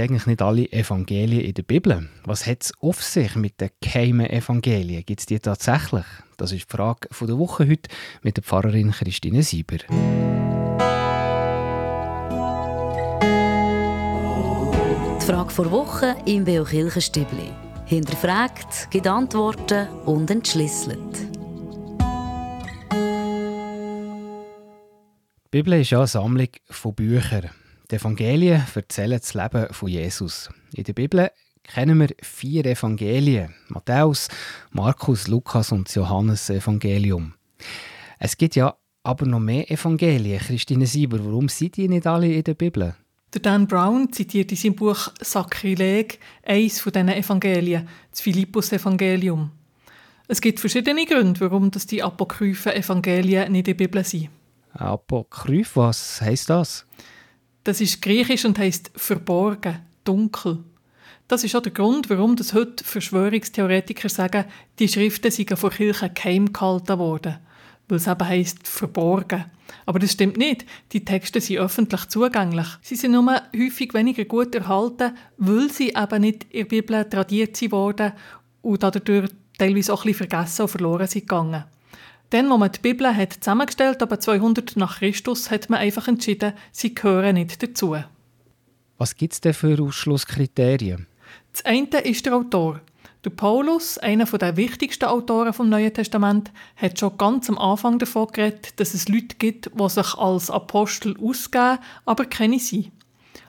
Eigentlich 0.00 0.24
nicht 0.24 0.40
alle 0.40 0.72
Evangelien 0.72 1.44
in 1.44 1.52
der 1.52 1.62
Bibel? 1.62 2.08
Was 2.24 2.46
hat 2.46 2.62
es 2.62 2.72
auf 2.80 3.02
sich 3.02 3.36
mit 3.36 3.60
den 3.60 3.68
geheimen 3.82 4.24
Evangelien? 4.30 5.04
Gibt 5.04 5.20
es 5.20 5.26
die 5.26 5.38
tatsächlich? 5.38 6.06
Das 6.38 6.52
ist 6.52 6.64
die 6.64 6.76
Frage 6.76 7.08
der 7.20 7.38
Woche 7.38 7.68
heute 7.68 7.90
mit 8.22 8.38
der 8.38 8.42
Pfarrerin 8.42 8.92
Christine 8.92 9.42
Sieber. 9.42 9.76
Die 15.20 15.26
Frage 15.26 15.50
vor 15.50 15.70
Woche 15.70 16.16
im 16.24 16.44
Beo 16.44 16.64
Kirchenstübli. 16.64 17.50
Hinterfragt, 17.84 18.90
gibt 18.90 19.06
Antworten 19.06 19.86
und 20.06 20.30
entschlüsselt. 20.30 20.98
Die 25.44 25.50
Bibel 25.50 25.74
ist 25.74 25.90
ja 25.90 25.98
eine 25.98 26.06
Sammlung 26.06 26.48
von 26.70 26.94
Büchern. 26.94 27.50
Die 27.90 27.96
Evangelien 27.96 28.64
erzählen 28.72 29.18
das 29.18 29.34
Leben 29.34 29.66
von 29.72 29.88
Jesus. 29.88 30.48
In 30.74 30.84
der 30.84 30.92
Bibel 30.92 31.28
kennen 31.64 31.98
wir 31.98 32.10
vier 32.22 32.64
Evangelien: 32.64 33.52
Matthäus, 33.68 34.28
Markus, 34.70 35.26
Lukas 35.26 35.72
und 35.72 35.88
das 35.88 35.96
Johannes-Evangelium. 35.96 37.34
Es 38.20 38.36
gibt 38.36 38.54
ja 38.54 38.76
aber 39.02 39.26
noch 39.26 39.40
mehr 39.40 39.68
Evangelien. 39.68 40.38
Christine 40.38 40.86
Sieber, 40.86 41.18
warum 41.24 41.48
sind 41.48 41.78
die 41.78 41.88
nicht 41.88 42.06
alle 42.06 42.32
in 42.32 42.44
der 42.44 42.54
Bibel? 42.54 42.94
Der 43.34 43.40
Dan 43.40 43.66
Brown 43.66 44.12
zitiert 44.12 44.52
in 44.52 44.56
seinem 44.56 44.76
Buch 44.76 45.08
Sakrileg 45.20 46.20
eines 46.44 46.80
von 46.80 46.92
diesen 46.92 47.08
Evangelien, 47.08 47.88
das 48.12 48.20
Philippus-Evangelium. 48.20 49.50
Es 50.28 50.40
gibt 50.40 50.60
verschiedene 50.60 51.06
Gründe, 51.06 51.40
warum 51.40 51.72
das 51.72 51.86
die 51.86 52.04
apokryphen 52.04 52.72
Evangelien 52.72 53.50
nicht 53.50 53.66
in 53.66 53.76
der 53.76 53.84
Bibel 53.84 54.04
sind. 54.04 54.28
Apokryph, 54.74 55.74
was 55.74 56.20
heisst 56.20 56.50
das? 56.50 56.86
Das 57.64 57.80
ist 57.80 58.00
griechisch 58.00 58.44
und 58.44 58.58
heisst 58.58 58.90
verborgen, 58.94 59.80
dunkel. 60.04 60.64
Das 61.28 61.44
ist 61.44 61.54
auch 61.54 61.62
der 61.62 61.72
Grund, 61.72 62.10
warum 62.10 62.34
das 62.34 62.54
heute 62.54 62.82
Verschwörungstheoretiker 62.82 64.08
sagen, 64.08 64.46
die 64.78 64.88
Schriften 64.88 65.30
seien 65.30 65.56
von 65.56 65.70
Kirchen 65.70 66.12
geheim 66.14 66.52
gehalten 66.52 66.98
worden. 66.98 67.36
Weil 67.86 67.98
es 67.98 68.06
eben 68.06 68.26
heisst 68.26 68.66
verborgen. 68.66 69.44
Aber 69.86 69.98
das 69.98 70.12
stimmt 70.12 70.38
nicht. 70.38 70.64
Die 70.92 71.04
Texte 71.04 71.40
sind 71.40 71.58
öffentlich 71.58 72.06
zugänglich. 72.06 72.66
Sie 72.82 72.96
sind 72.96 73.12
nur 73.12 73.42
häufig 73.56 73.94
weniger 73.94 74.24
gut 74.24 74.54
erhalten, 74.54 75.16
weil 75.36 75.70
sie 75.70 75.94
eben 75.96 76.20
nicht 76.20 76.44
in 76.50 76.60
der 76.60 76.64
Bibel 76.64 77.04
tradiert 77.04 77.60
wurden 77.70 78.12
und 78.62 78.82
dadurch 78.82 79.30
teilweise 79.58 79.92
auch 79.92 80.04
ein 80.04 80.12
bisschen 80.12 80.28
vergessen 80.28 80.62
und 80.62 80.68
verloren 80.68 81.06
sind 81.06 81.28
gegangen. 81.28 81.64
Dann, 82.30 82.50
als 82.50 82.60
man 82.60 82.72
die 82.72 82.78
Bibel 82.78 83.14
hat 83.14 83.32
zusammengestellt 83.34 84.02
aber 84.02 84.20
200 84.20 84.76
nach 84.76 84.98
Christus, 84.98 85.50
hat 85.50 85.68
man 85.68 85.80
einfach 85.80 86.06
entschieden, 86.06 86.52
sie 86.70 86.94
gehören 86.94 87.34
nicht 87.34 87.62
dazu. 87.62 87.96
Was 88.98 89.16
gibt 89.16 89.32
es 89.32 89.40
denn 89.40 89.54
für 89.54 89.82
Ausschlusskriterien? 89.82 91.06
Das 91.52 91.64
eine 91.64 91.86
ist 91.86 92.26
der 92.26 92.36
Autor. 92.36 92.80
Der 93.24 93.30
Paulus, 93.30 93.98
einer 93.98 94.24
der 94.24 94.56
wichtigsten 94.56 95.04
Autoren 95.04 95.52
vom 95.52 95.68
Neuen 95.68 95.92
Testament, 95.92 96.50
hat 96.76 96.98
schon 96.98 97.18
ganz 97.18 97.50
am 97.50 97.58
Anfang 97.58 97.98
davon 97.98 98.28
geredet, 98.28 98.78
dass 98.80 98.94
es 98.94 99.08
Leute 99.08 99.36
gibt, 99.38 99.70
die 99.78 99.88
sich 99.88 100.14
als 100.14 100.50
Apostel 100.50 101.16
ausgeben, 101.22 101.78
aber 102.06 102.24
keine 102.24 102.58
sind. 102.58 102.92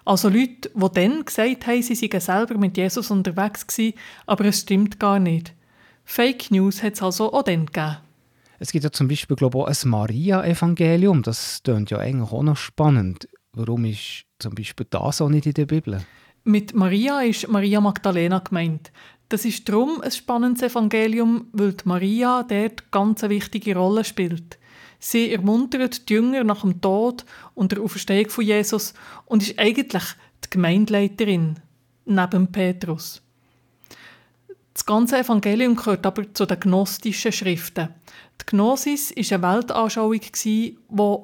Also 0.03 0.27
Leute, 0.27 0.71
die 0.73 0.87
dann 0.93 1.23
gesagt 1.23 1.67
haben, 1.67 1.81
sie 1.81 1.95
seien 1.95 2.19
selber 2.19 2.57
mit 2.57 2.75
Jesus 2.75 3.11
unterwegs 3.11 3.65
gewesen, 3.65 3.93
aber 4.25 4.45
es 4.45 4.61
stimmt 4.61 4.99
gar 4.99 5.19
nicht. 5.19 5.53
Fake 6.03 6.51
News 6.51 6.83
hat 6.83 6.95
es 6.95 7.01
also 7.01 7.31
auch 7.31 7.43
dann 7.43 7.67
gegeben. 7.67 7.97
Es 8.61 8.71
gibt 8.71 8.83
ja 8.83 8.91
zum 8.91 9.07
Beispiel 9.07 9.35
glaube 9.35 9.57
ich, 9.57 9.63
auch 9.63 9.67
ein 9.67 9.89
Maria-Evangelium. 9.89 11.23
Das 11.23 11.61
klingt 11.63 11.89
ja 11.89 11.97
eigentlich 11.97 12.31
auch 12.31 12.43
noch 12.43 12.57
spannend. 12.57 13.27
Warum 13.53 13.85
ist 13.85 14.25
zum 14.37 14.53
Beispiel 14.53 14.85
das 14.87 15.19
auch 15.19 15.29
nicht 15.29 15.47
in 15.47 15.55
der 15.55 15.65
Bibel? 15.65 16.05
Mit 16.43 16.75
Maria 16.75 17.21
ist 17.21 17.47
Maria 17.47 17.81
Magdalena 17.81 18.37
gemeint. 18.37 18.91
Das 19.29 19.45
ist 19.45 19.67
darum 19.67 19.99
ein 20.01 20.11
spannendes 20.11 20.61
Evangelium, 20.61 21.47
weil 21.53 21.73
die 21.73 21.87
Maria 21.87 22.43
dort 22.43 22.91
ganz 22.91 23.23
eine 23.23 23.33
wichtige 23.33 23.75
Rolle 23.75 24.03
spielt. 24.03 24.59
Sie 24.99 25.31
ermuntert 25.31 26.07
die 26.07 26.13
Jünger 26.13 26.43
nach 26.43 26.61
dem 26.61 26.79
Tod 26.81 27.25
und 27.55 27.71
der 27.71 27.81
Auferstehung 27.81 28.29
von 28.29 28.45
Jesus 28.45 28.93
und 29.25 29.41
ist 29.41 29.57
eigentlich 29.57 30.03
die 30.45 30.51
Gemeindeleiterin 30.51 31.55
neben 32.05 32.51
Petrus. 32.51 33.23
Das 34.75 34.85
ganze 34.85 35.17
Evangelium 35.17 35.75
gehört 35.75 36.05
aber 36.05 36.31
zu 36.31 36.45
den 36.45 36.59
gnostischen 36.59 37.31
Schriften. 37.31 37.89
Die 38.41 38.45
Gnosis 38.47 39.13
war 39.15 39.37
eine 39.37 39.55
Weltanschauung, 39.55 40.21
die 40.43 40.77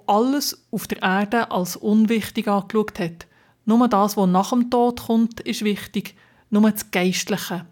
alles 0.07 0.67
auf 0.71 0.87
der 0.87 1.01
Erde 1.01 1.51
als 1.51 1.75
unwichtig 1.75 2.47
angeschaut 2.47 2.99
hat. 2.99 3.27
Nur 3.65 3.87
das, 3.87 4.15
was 4.15 4.29
nach 4.29 4.51
dem 4.51 4.69
Tod 4.69 5.01
kommt, 5.01 5.39
ist 5.41 5.63
wichtig. 5.63 6.15
Nur 6.49 6.69
das 6.71 6.91
Geistliche. 6.91 7.65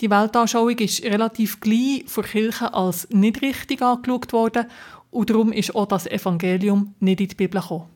Die 0.00 0.10
Weltanschauung 0.10 0.78
ist 0.78 1.02
relativ 1.04 1.60
gleich 1.60 2.04
von 2.06 2.24
Kirchen 2.24 2.68
als 2.68 3.08
nicht 3.10 3.42
richtig 3.42 3.82
angeschaut 3.82 4.32
worden 4.32 4.66
und 5.10 5.28
darum 5.28 5.52
ist 5.52 5.74
auch 5.74 5.86
das 5.86 6.06
Evangelium 6.06 6.94
nicht 7.00 7.20
in 7.20 7.28
die 7.28 7.34
Bibel 7.34 7.60
gekommen. 7.60 7.88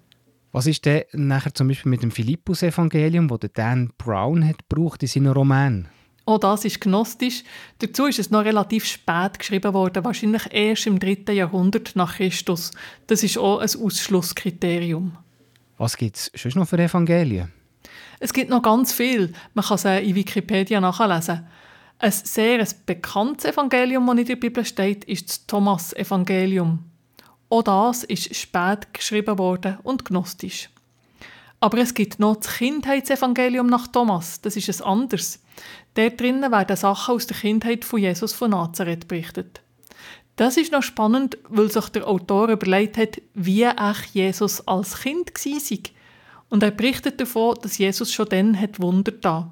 Was 0.52 0.66
ist 0.66 0.84
denn 0.84 1.04
nachher 1.12 1.54
zum 1.54 1.68
Beispiel 1.68 1.90
mit 1.90 2.02
dem 2.02 2.10
Philippus-Evangelium, 2.10 3.28
das 3.28 3.50
Dan 3.54 3.90
Brown 3.98 4.46
hat 4.46 4.68
gebraucht 4.68 5.02
in 5.02 5.08
seinen 5.08 5.32
Roman? 5.32 5.88
Auch 6.26 6.38
das 6.38 6.64
ist 6.64 6.80
gnostisch. 6.80 7.44
Dazu 7.78 8.06
ist 8.06 8.18
es 8.18 8.30
noch 8.30 8.44
relativ 8.44 8.84
spät 8.84 9.38
geschrieben 9.38 9.72
worden, 9.72 10.04
wahrscheinlich 10.04 10.52
erst 10.52 10.86
im 10.88 10.98
dritten 10.98 11.36
Jahrhundert 11.36 11.94
nach 11.94 12.16
Christus. 12.16 12.72
Das 13.06 13.22
ist 13.22 13.38
auch 13.38 13.60
ein 13.60 13.70
Ausschlusskriterium. 13.80 15.16
Was 15.78 15.96
gibt 15.96 16.16
es 16.16 16.32
sonst 16.34 16.56
noch 16.56 16.66
für 16.66 16.78
Evangelien? 16.78 17.52
Es 18.18 18.32
gibt 18.32 18.50
noch 18.50 18.62
ganz 18.62 18.92
viel. 18.92 19.32
Man 19.54 19.64
kann 19.64 19.78
sie 19.78 20.00
in 20.00 20.16
Wikipedia 20.16 20.80
nachlesen. 20.80 21.46
Ein 21.98 22.12
sehr 22.12 22.66
bekanntes 22.84 23.44
Evangelium, 23.44 24.06
das 24.06 24.18
in 24.18 24.24
der 24.26 24.36
Bibel 24.36 24.64
steht, 24.64 25.04
ist 25.04 25.28
das 25.28 25.46
Thomas-Evangelium. 25.46 26.80
Auch 27.48 27.62
das 27.62 28.02
ist 28.02 28.34
spät 28.34 28.92
geschrieben 28.92 29.38
worden 29.38 29.78
und 29.84 30.04
gnostisch. 30.04 30.70
Aber 31.60 31.78
es 31.78 31.94
gibt 31.94 32.18
noch 32.18 32.36
das 32.36 32.58
Kindheitsevangelium 32.58 33.66
nach 33.66 33.86
Thomas. 33.86 34.40
Das 34.40 34.56
ist 34.56 34.68
ein 34.68 34.86
anderes. 34.86 35.42
Dort 35.94 36.20
drinnen 36.20 36.52
werden 36.52 36.76
Sachen 36.76 37.14
aus 37.14 37.26
der 37.26 37.36
Kindheit 37.36 37.84
von 37.84 38.00
Jesus 38.00 38.32
von 38.32 38.50
Nazareth 38.50 39.08
berichtet. 39.08 39.62
Das 40.36 40.58
ist 40.58 40.70
noch 40.70 40.82
spannend, 40.82 41.38
weil 41.48 41.70
sich 41.70 41.88
der 41.88 42.06
Autor 42.06 42.48
überlegt 42.50 42.98
hat, 42.98 43.22
wie 43.32 43.62
echt 43.62 44.14
Jesus 44.14 44.66
als 44.68 45.00
Kind 45.00 45.30
war. 45.30 45.78
Und 46.50 46.62
er 46.62 46.70
berichtet 46.70 47.20
davon, 47.20 47.56
dass 47.62 47.78
Jesus 47.78 48.12
schon 48.12 48.28
dann 48.28 48.60
hat 48.60 48.80
Wunder 48.80 49.12
da. 49.12 49.50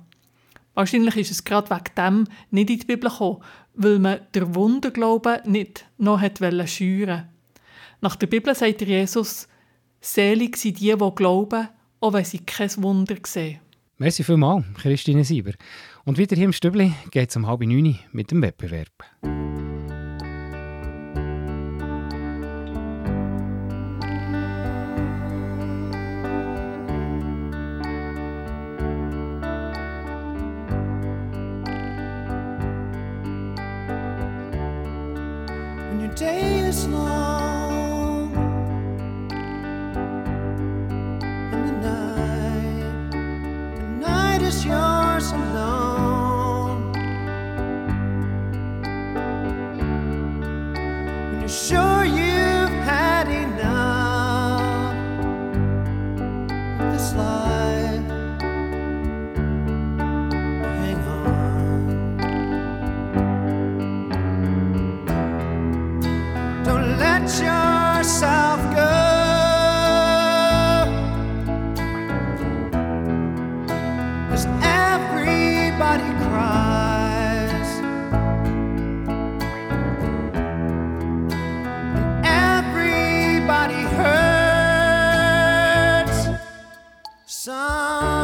Wahrscheinlich 0.74 1.16
ist 1.16 1.30
es 1.30 1.44
gerade 1.44 1.70
wegen 1.70 1.94
dem 1.96 2.28
nicht 2.50 2.70
in 2.70 2.78
die 2.80 2.86
Bibel 2.86 3.08
gekommen, 3.08 3.42
weil 3.74 3.98
man 3.98 4.20
der 4.34 4.54
Wunderglauben 4.54 5.38
nicht 5.46 5.86
noch 5.96 6.20
hat 6.20 6.40
schüren 6.68 7.28
Nach 8.00 8.16
der 8.16 8.26
Bibel 8.26 8.54
sagt 8.54 8.82
Jesus, 8.82 9.48
selig 10.00 10.56
sind 10.56 10.80
die, 10.80 10.94
die 10.94 11.10
glauben, 11.14 11.68
auch 12.04 12.12
wenn 12.12 12.24
sie 12.24 12.38
kein 12.38 12.70
Wunder 12.82 13.16
sehen. 13.26 13.60
Merci 13.96 14.24
vielmals, 14.24 14.64
Christine 14.76 15.24
Sieber. 15.24 15.52
Und 16.04 16.18
wieder 16.18 16.36
hier 16.36 16.44
im 16.44 16.52
Stübli 16.52 16.92
geht 17.10 17.30
es 17.30 17.36
um 17.36 17.46
halb 17.46 17.60
neun 17.60 17.98
mit 18.12 18.30
dem 18.30 18.42
Wettbewerb. 18.42 19.43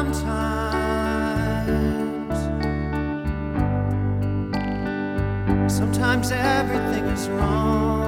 Sometimes. 0.00 0.80
Sometimes 5.72 6.32
everything 6.32 7.04
is 7.06 7.28
wrong. 7.28 7.99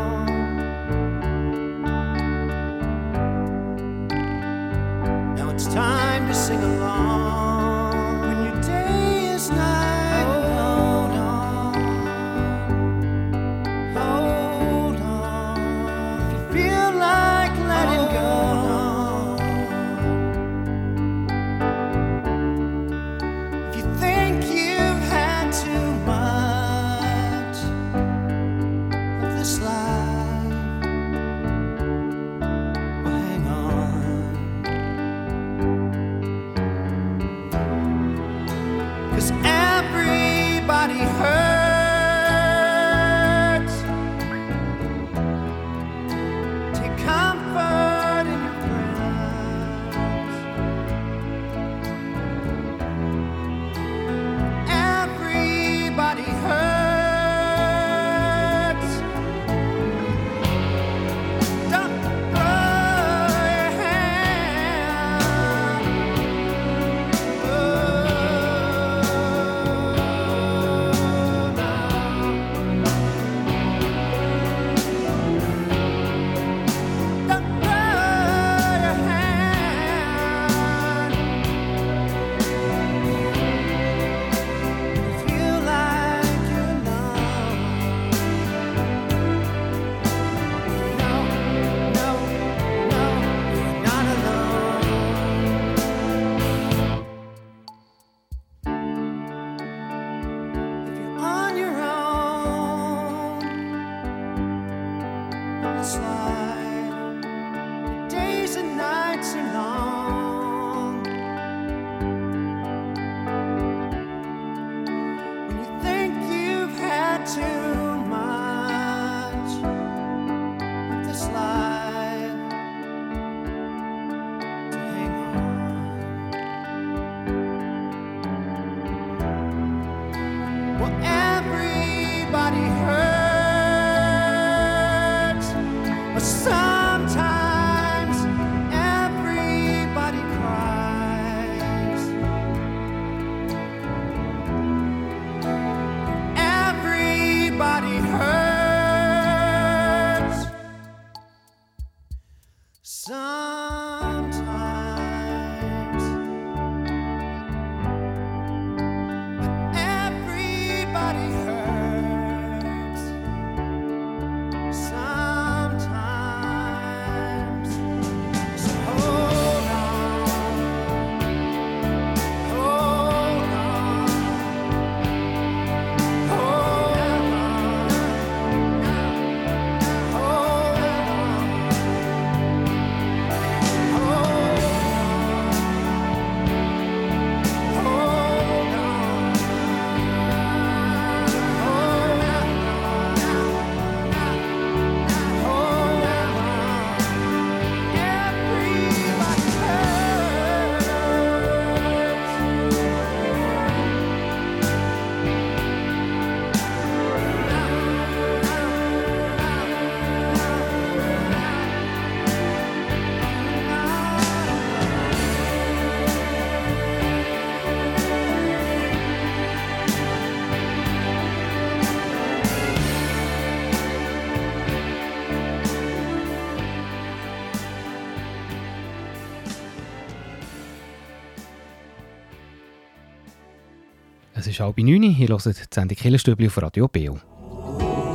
Ist 234.53 234.61
halb 234.61 234.79
neun. 234.79 235.03
Hier 235.03 235.29
hört 235.29 235.47
die 235.47 235.53
Sendung 235.73 235.97
Killerstübli 235.97 236.47
auf 236.47 236.61
Radio 236.61 236.87
Beo. 236.87 237.19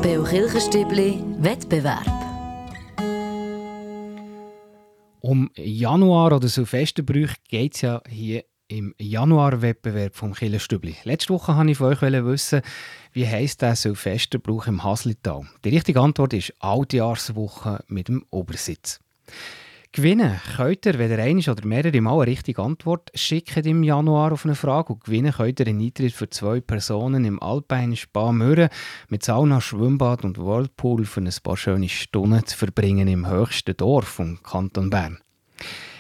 Beo 0.04 0.24
Kirchenstübli 0.24 1.24
Wettbewerb. 1.40 2.06
Um 5.20 5.50
Januar 5.56 6.34
oder 6.34 6.48
Silvesterbrüche 6.48 7.36
geht 7.50 7.74
es 7.76 7.82
ja 7.82 8.02
hier 8.08 8.44
im 8.68 8.94
Januar-Wettbewerb 9.00 10.16
vom 10.16 10.34
Killerstübli. 10.34 10.96
Letzte 11.06 11.34
Woche 11.34 11.56
wollte 11.56 11.72
ich 11.72 11.78
von 11.78 11.88
euch 11.88 12.02
wissen, 12.02 12.62
wie 13.14 13.28
heisst 13.28 13.64
der 13.64 13.76
Silvesterbrauch 13.76 14.68
im 14.68 14.84
Haslital? 14.84 15.48
Die 15.66 15.70
richtige 15.70 16.02
Antwort 16.02 16.34
ist 16.34 16.54
Altjahrswoche 16.60 17.84
mit 17.88 18.10
dem 18.10 18.24
Obersitz. 18.30 19.00
Gewinnen 19.98 20.40
könnt 20.56 20.86
ihr, 20.86 21.00
wenn 21.00 21.10
ihr 21.10 21.18
eine 21.18 21.42
oder 21.52 21.66
mehrere 21.66 22.02
Mal 22.02 22.22
eine 22.22 22.28
richtige 22.28 22.62
Antwort 22.62 23.10
schickt 23.16 23.66
im 23.66 23.82
Januar 23.82 24.32
auf 24.32 24.46
eine 24.46 24.54
Frage 24.54 24.94
und 24.94 25.04
gewinnen 25.04 25.32
könnt 25.32 25.60
ihr 25.60 25.66
einen 25.66 25.82
Eintritt 25.82 26.14
für 26.14 26.30
zwei 26.30 26.62
Personen 26.62 27.26
im 27.26 27.42
Alpine 27.42 27.96
Spa 27.96 28.32
Mürren 28.32 28.70
mit 29.10 29.24
Sauna, 29.24 29.60
Schwimmbad 29.60 30.24
und 30.24 30.38
Whirlpool 30.38 31.04
für 31.06 31.22
ein 31.22 31.34
paar 31.42 31.58
schöne 31.58 31.90
Stunden 31.90 32.46
zu 32.46 32.56
verbringen 32.56 33.08
im 33.08 33.28
höchsten 33.28 33.76
Dorf 33.76 34.08
vom 34.08 34.44
Kanton 34.44 34.92
Bern. 34.92 35.18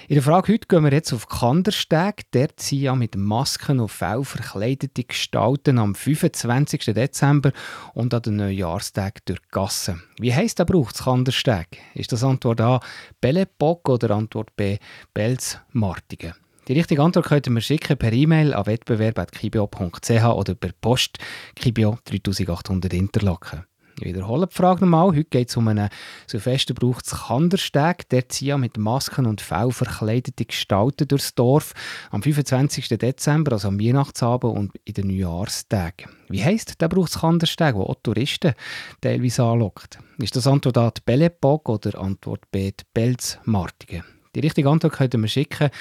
In 0.09 0.13
der 0.13 0.23
Frage 0.23 0.53
heute 0.53 0.67
gehen 0.69 0.85
wir 0.85 0.93
jetzt 0.93 1.11
auf 1.11 1.27
Kandersteg. 1.27 2.31
Dort 2.31 2.61
sind 2.61 2.79
ja 2.79 2.95
mit 2.95 3.17
Masken 3.17 3.81
und 3.81 3.91
Fell 3.91 4.23
verkleidete 4.23 5.03
Gestalten 5.03 5.77
am 5.77 5.95
25. 5.95 6.93
Dezember 6.93 7.51
und 7.93 8.13
an 8.13 8.21
den 8.21 8.37
Neujahrstag 8.37 9.25
durch 9.25 9.41
die 9.41 9.47
Gassen. 9.51 10.01
Wie 10.17 10.33
heisst 10.33 10.59
der 10.59 10.63
Brauch 10.63 10.93
des 10.93 11.03
Kandersteg? 11.03 11.81
Ist 11.93 12.13
das 12.13 12.23
Antwort 12.23 12.61
A 12.61 12.79
Bellebock 13.19 13.89
oder 13.89 14.11
Antwort 14.11 14.55
B 14.55 14.77
Belzmartigen? 15.13 16.35
Die 16.69 16.73
richtige 16.73 17.03
Antwort 17.03 17.25
könnt 17.25 17.47
ihr 17.47 17.51
mir 17.51 17.59
schicken 17.59 17.97
per 17.97 18.13
E-Mail 18.13 18.53
an 18.53 18.65
wettbewerb.kibio.ch 18.65 20.23
oder 20.23 20.55
per 20.55 20.71
Post 20.79 21.17
Kibio 21.53 21.97
3800 22.05 22.93
Interlaken. 22.93 23.65
Ich 23.99 24.05
wiederhole 24.05 24.45
die 24.45 24.53
Frage 24.53 24.81
nochmal. 24.81 25.07
Heute 25.07 25.23
geht 25.23 25.49
es 25.49 25.57
um 25.57 25.67
einen 25.67 25.89
Silvesterbrauch 26.27 27.01
zu 27.01 27.15
Kandersteg. 27.15 28.07
Der 28.09 28.29
ziehen 28.29 28.59
mit 28.59 28.77
Masken 28.77 29.25
und 29.25 29.41
Fell 29.41 29.71
verkleidete 29.71 30.45
Gestalten 30.45 31.07
durchs 31.07 31.33
Dorf 31.33 31.73
am 32.11 32.21
25. 32.21 32.89
Dezember, 32.89 33.53
also 33.53 33.69
am 33.69 33.79
Weihnachtsabend 33.79 34.55
und 34.55 34.71
in 34.85 34.93
den 34.93 35.07
Neujahrstagen. 35.07 36.11
Wie 36.29 36.43
heisst 36.43 36.79
der 36.79 36.89
Brauch 36.89 37.09
zu 37.09 37.19
Kandersteg, 37.19 37.73
der 37.73 37.81
auch 37.81 37.95
Touristen 38.03 38.53
teilweise 39.01 39.43
anlockt? 39.43 39.97
Ist 40.19 40.35
das 40.35 40.45
Antwort 40.45 40.77
A 40.77 40.91
die 40.91 41.01
Bellepog 41.03 41.67
oder 41.67 41.99
Antwort 41.99 42.51
B 42.51 42.71
die 42.71 42.85
Belzmartigen? 42.93 44.03
Die 44.35 44.41
richtige 44.41 44.69
Antwort 44.69 44.93
könnt 44.93 45.15
ihr 45.15 45.19
mir 45.19 45.27
schicken 45.27 45.71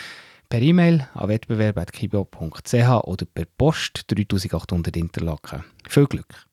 per 0.49 0.63
E-Mail 0.63 1.07
an 1.13 1.29
wettbewerb.kibo.ch 1.29 2.75
oder 3.05 3.27
per 3.27 3.45
Post 3.59 4.05
3800 4.11 4.97
Interlaken. 4.97 5.65
Viel 5.87 6.07
Glück! 6.07 6.46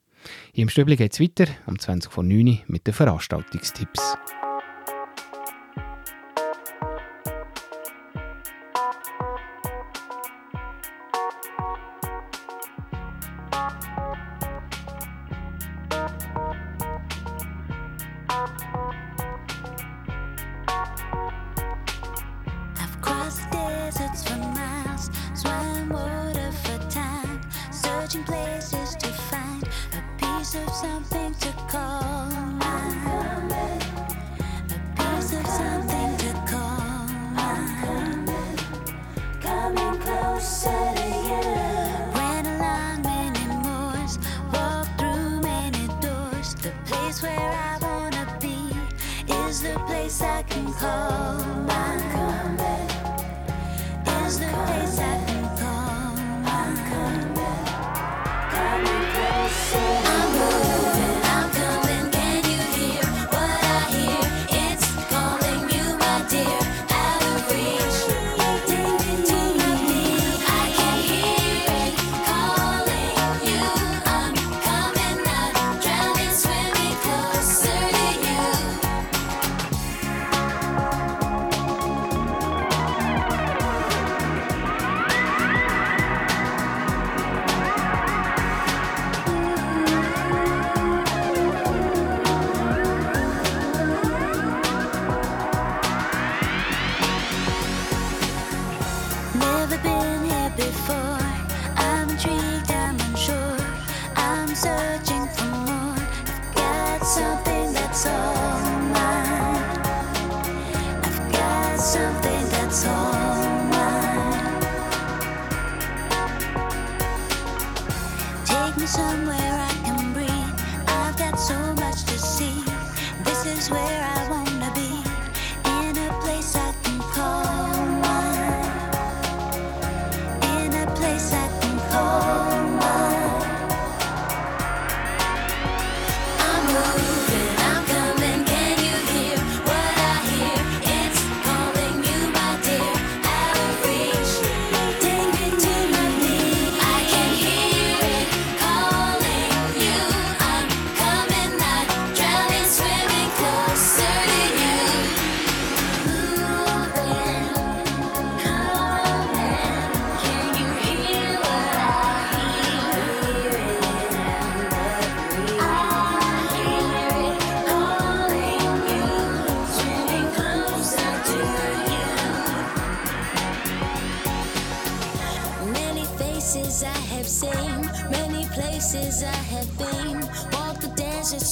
Hier 0.53 0.63
im 0.63 0.69
Stübli 0.69 0.95
geht 0.95 1.13
es 1.13 1.19
weiter, 1.19 1.45
um 1.65 1.77
20 1.77 2.11
vor 2.11 2.23
9 2.23 2.47
Uhr 2.47 2.57
mit 2.67 2.87
den 2.87 2.93
Veranstaltungstipps. 2.93 4.17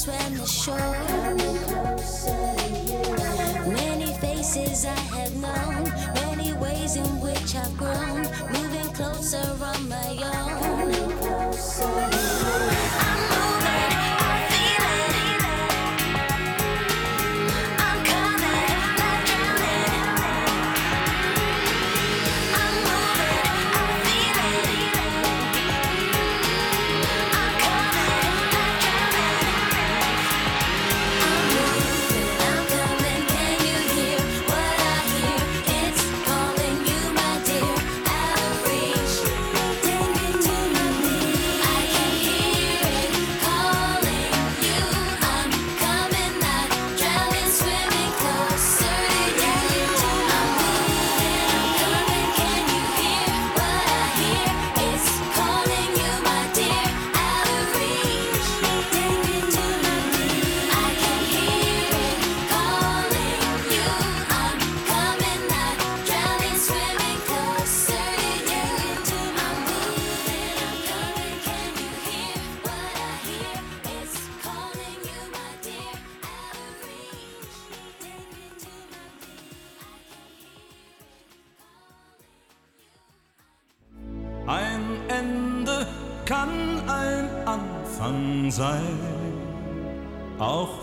when 0.08 0.38
the 0.38 0.48
show 0.48 0.91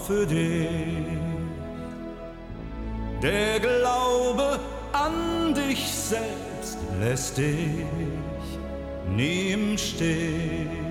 für 0.09 0.27
dich. 0.27 0.67
Der 3.23 3.61
Glaube 3.61 4.59
an 4.93 5.55
dich 5.55 5.87
selbst 5.93 6.79
lässt 6.99 7.37
dich 7.37 7.85
nie 9.15 9.51
im 9.53 9.77
Stich. 9.77 10.88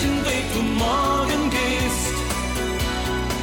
Welchen 0.00 0.24
Weg 0.24 0.44
du 0.54 0.62
morgen 0.62 1.50
gehst, 1.50 2.14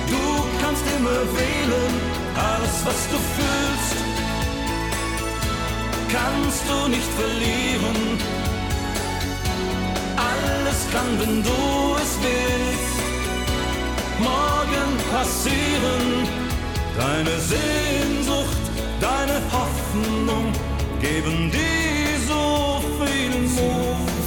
du 0.10 0.24
kannst 0.60 0.84
immer 0.98 1.22
wählen, 1.38 1.94
alles, 2.34 2.84
was 2.84 3.10
du 3.12 3.18
fühlst 3.36 3.98
kannst 6.12 6.64
du 6.68 6.88
nicht 6.88 7.10
verlieren. 7.22 8.18
Alles 10.16 10.80
kann, 10.92 11.20
wenn 11.20 11.44
du 11.44 11.96
es 12.02 12.18
willst, 12.26 12.98
morgen 14.20 14.90
passieren. 15.12 16.06
Deine 16.98 17.38
Sehnsucht, 17.40 18.64
deine 19.00 19.40
Hoffnung 19.52 20.52
geben 21.02 21.52
dir 21.52 22.18
so 22.28 22.82
viel 23.00 23.42
Mut. 23.42 24.27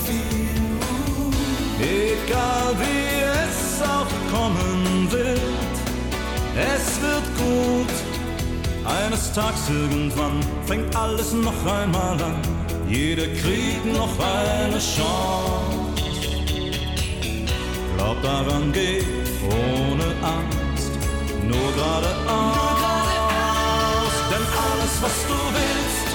Egal 1.80 2.74
wie 2.78 3.22
es 3.44 3.82
auch 3.82 4.12
kommen 4.30 5.10
wird, 5.10 5.40
es 6.56 7.00
wird 7.00 7.24
gut 7.38 8.10
eines 8.84 9.32
Tages 9.32 9.68
irgendwann 9.68 10.40
fängt 10.66 10.94
alles 10.96 11.32
noch 11.32 11.66
einmal 11.66 12.20
an. 12.22 12.42
Jeder 12.88 13.26
kriegt 13.26 13.86
noch 13.86 14.14
eine 14.18 14.78
Chance. 14.78 15.90
Glaub 17.96 18.22
daran, 18.22 18.72
geh 18.72 19.02
ohne 19.46 20.04
Angst, 20.22 20.92
nur 21.42 21.72
geradeaus. 21.74 22.14
Denn 24.30 24.46
alles, 24.68 25.02
was 25.02 25.16
du 25.28 25.38
willst, 25.56 26.08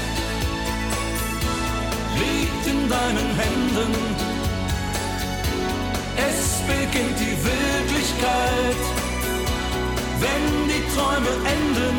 liegt 2.20 2.68
in 2.68 2.90
deinen 2.90 3.30
Händen. 3.40 4.25
Beginnt 6.68 7.20
die 7.20 7.38
Wirklichkeit, 7.44 8.82
wenn 10.20 10.68
die 10.68 10.84
Träume 10.96 11.30
enden 11.56 11.98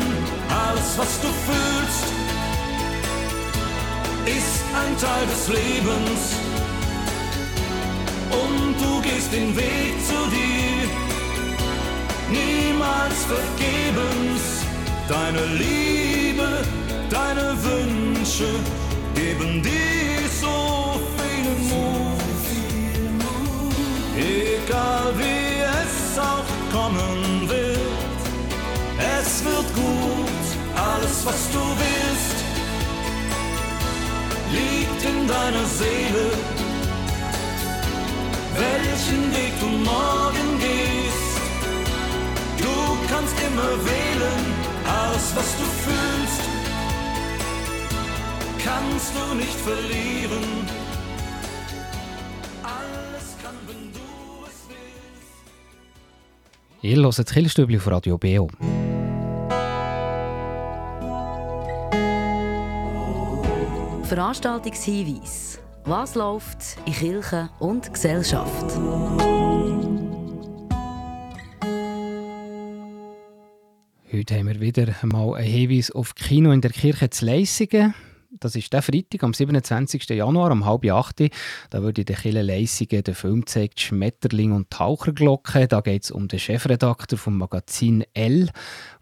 Alles, 0.49 0.97
was 0.97 1.21
du 1.21 1.27
fühlst, 1.27 2.05
ist 4.25 4.63
ein 4.81 4.97
Teil 4.97 5.25
des 5.27 5.47
Lebens. 5.47 6.21
Und 8.31 8.75
du 8.81 9.01
gehst 9.01 9.31
den 9.31 9.55
Weg 9.55 9.93
zu 10.05 10.19
dir, 10.35 10.89
niemals 12.29 13.23
vergebens. 13.25 14.65
Deine 15.07 15.45
Liebe, 15.55 16.49
deine 17.09 17.55
Wünsche 17.63 18.49
geben 19.15 19.63
dir 19.63 20.27
so 20.41 20.99
viel 21.17 21.69
Mut. 21.69 22.26
Egal 24.17 25.13
wie 25.15 25.61
es 25.61 26.17
auch 26.17 26.49
kommen 26.75 27.47
wird, 27.47 27.77
es 29.19 29.45
wird 29.45 29.75
gut, 29.75 30.45
alles 30.75 31.23
was 31.23 31.51
du 31.51 31.59
willst, 31.59 32.37
liegt 34.51 35.03
in 35.03 35.27
deiner 35.27 35.65
Seele. 35.65 36.31
Welchen 38.57 39.31
Weg 39.35 39.53
du 39.59 39.67
morgen 39.67 40.49
gehst, 40.65 41.37
du 42.57 42.73
kannst 43.11 43.35
immer 43.47 43.71
wählen, 43.85 44.45
alles 44.99 45.31
was 45.35 45.49
du 45.59 45.65
fühlst, 45.85 46.41
kannst 48.65 49.11
du 49.15 49.35
nicht 49.35 49.59
verlieren. 49.59 50.86
Ihr 56.87 57.03
hört 57.03 57.19
das 57.19 57.25
Killerstübli 57.25 57.75
auf 57.75 57.87
Radio 57.87 58.17
BO. 58.17 58.47
Veranstaltungshinweis. 64.03 65.59
Was 65.83 66.15
läuft 66.15 66.77
in 66.85 66.93
Kirche 66.93 67.49
und 67.59 67.93
Gesellschaft? 67.93 68.77
Heute 74.13 74.35
haben 74.37 74.47
wir 74.47 74.61
wieder 74.61 74.95
mal 75.03 75.35
einen 75.35 75.45
Hinweis 75.45 75.91
auf 75.91 76.15
Kino 76.15 76.53
in 76.53 76.61
der 76.61 76.71
Kirche 76.71 77.09
zu 77.09 77.25
Leissingen. 77.25 77.95
Das 78.39 78.55
ist 78.55 78.71
der 78.71 78.81
Freitag 78.81 79.23
am 79.23 79.33
27. 79.33 80.09
Januar 80.09 80.51
um 80.51 80.65
halb 80.65 80.85
acht. 80.85 81.21
Da 81.69 81.81
wird 81.81 81.97
in 81.97 82.05
der 82.05 82.15
Kirche 82.15 82.41
Leissingen 82.41 83.03
der 83.03 83.15
Film 83.15 83.41
gezeigt 83.41 83.79
«Schmetterling 83.79 84.51
und 84.51 84.69
Taucherglocke». 84.69 85.67
Da 85.67 85.81
geht 85.81 86.03
es 86.03 86.11
um 86.11 86.27
den 86.27 86.39
Chefredakteur 86.39 87.17
vom 87.17 87.37
Magazin 87.37 88.03
«L», 88.13 88.49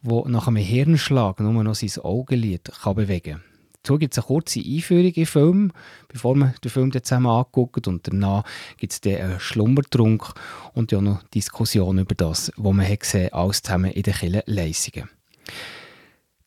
der 0.02 0.24
nach 0.28 0.48
einem 0.48 0.58
Hirnschlag 0.58 1.40
nur 1.40 1.64
noch 1.64 1.76
sein 1.76 2.04
Augenlid 2.04 2.72
kann 2.82 2.96
bewegen 2.96 3.34
kann. 3.34 3.44
Dazu 3.86 4.00
gibt 4.00 4.14
es 4.14 4.18
eine 4.18 4.26
kurze 4.26 4.62
Einführung 4.62 5.06
in 5.06 5.14
den 5.14 5.26
Film, 5.28 5.72
bevor 6.08 6.36
man 6.36 6.56
den 6.64 6.72
Film 6.72 6.92
zusammen 6.92 7.28
anguckt. 7.28 7.88
Und 7.88 8.08
danach 8.08 8.44
gibt 8.78 8.94
es 8.94 9.02
einen 9.04 9.40
Schlummertrunk 9.40 10.34
und 10.74 10.92
ja 10.92 11.02
noch 11.02 11.22
Diskussion 11.24 12.00
über 12.00 12.16
das, 12.16 12.52
was 12.58 12.74
man 12.74 12.88
hat 12.88 13.02
gesehen 13.02 13.32
alles 13.32 13.62
zusammen 13.62 13.92
in 13.92 14.02
den 14.02 14.14
Kirche 14.14 14.44
Leissingen. 14.48 15.10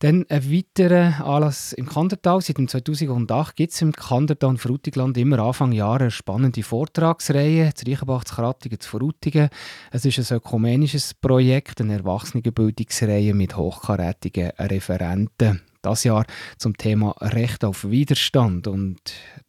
Dann 0.00 0.26
ein 0.28 0.52
weiterer 0.52 1.26
Anlass 1.26 1.72
im 1.72 1.86
Kandertal. 1.86 2.40
Seit 2.40 2.58
dem 2.58 2.68
2008 2.68 3.56
gibt 3.56 3.72
es 3.72 3.82
im 3.82 3.90
Kandertal 3.90 4.50
und 4.50 4.58
Frutigland 4.58 5.18
immer 5.18 5.40
Anfang 5.40 5.72
Jahre 5.72 6.02
eine 6.02 6.10
spannende 6.12 6.62
Vortragsreihe. 6.62 7.74
zu 7.74 7.84
Reichenbach, 7.84 8.22
zu 8.22 8.36
Krattigen, 8.36 8.78
zu 8.78 8.90
Frutigen. 8.90 9.48
Es 9.90 10.04
ist 10.04 10.30
ein 10.30 10.36
ökumenisches 10.36 11.14
Projekt, 11.14 11.80
eine 11.80 11.94
Erwachsenenbildungsreihe 11.94 13.34
mit 13.34 13.56
hochkarätigen 13.56 14.50
Referenten. 14.50 15.62
Das 15.82 16.04
Jahr 16.04 16.26
zum 16.58 16.76
Thema 16.76 17.16
Recht 17.20 17.64
auf 17.64 17.90
Widerstand. 17.90 18.68
Und 18.68 19.00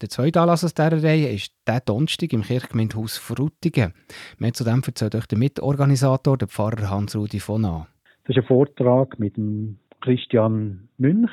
der 0.02 0.08
zweite 0.08 0.40
Anlass 0.40 0.64
aus 0.64 0.74
dieser 0.74 1.00
Reihe 1.00 1.32
ist 1.32 1.52
der 1.68 1.78
Donnerstag 1.78 2.32
im 2.32 2.42
Kirchgemeindehaus 2.42 3.18
Frutigen. 3.18 3.94
Mehr 4.38 4.52
zu 4.52 4.64
dem 4.64 4.82
erzählt 4.84 5.14
euch 5.14 5.26
der 5.26 5.38
Mitorganisator, 5.38 6.36
der 6.36 6.48
Pfarrer 6.48 6.90
Hans-Rudi 6.90 7.38
von 7.38 7.64
A. 7.66 7.86
Das 8.24 8.36
ist 8.36 8.42
ein 8.42 8.48
Vortrag 8.48 9.16
mit 9.20 9.36
dem 9.36 9.78
Christian 10.00 10.88
Münch. 10.98 11.30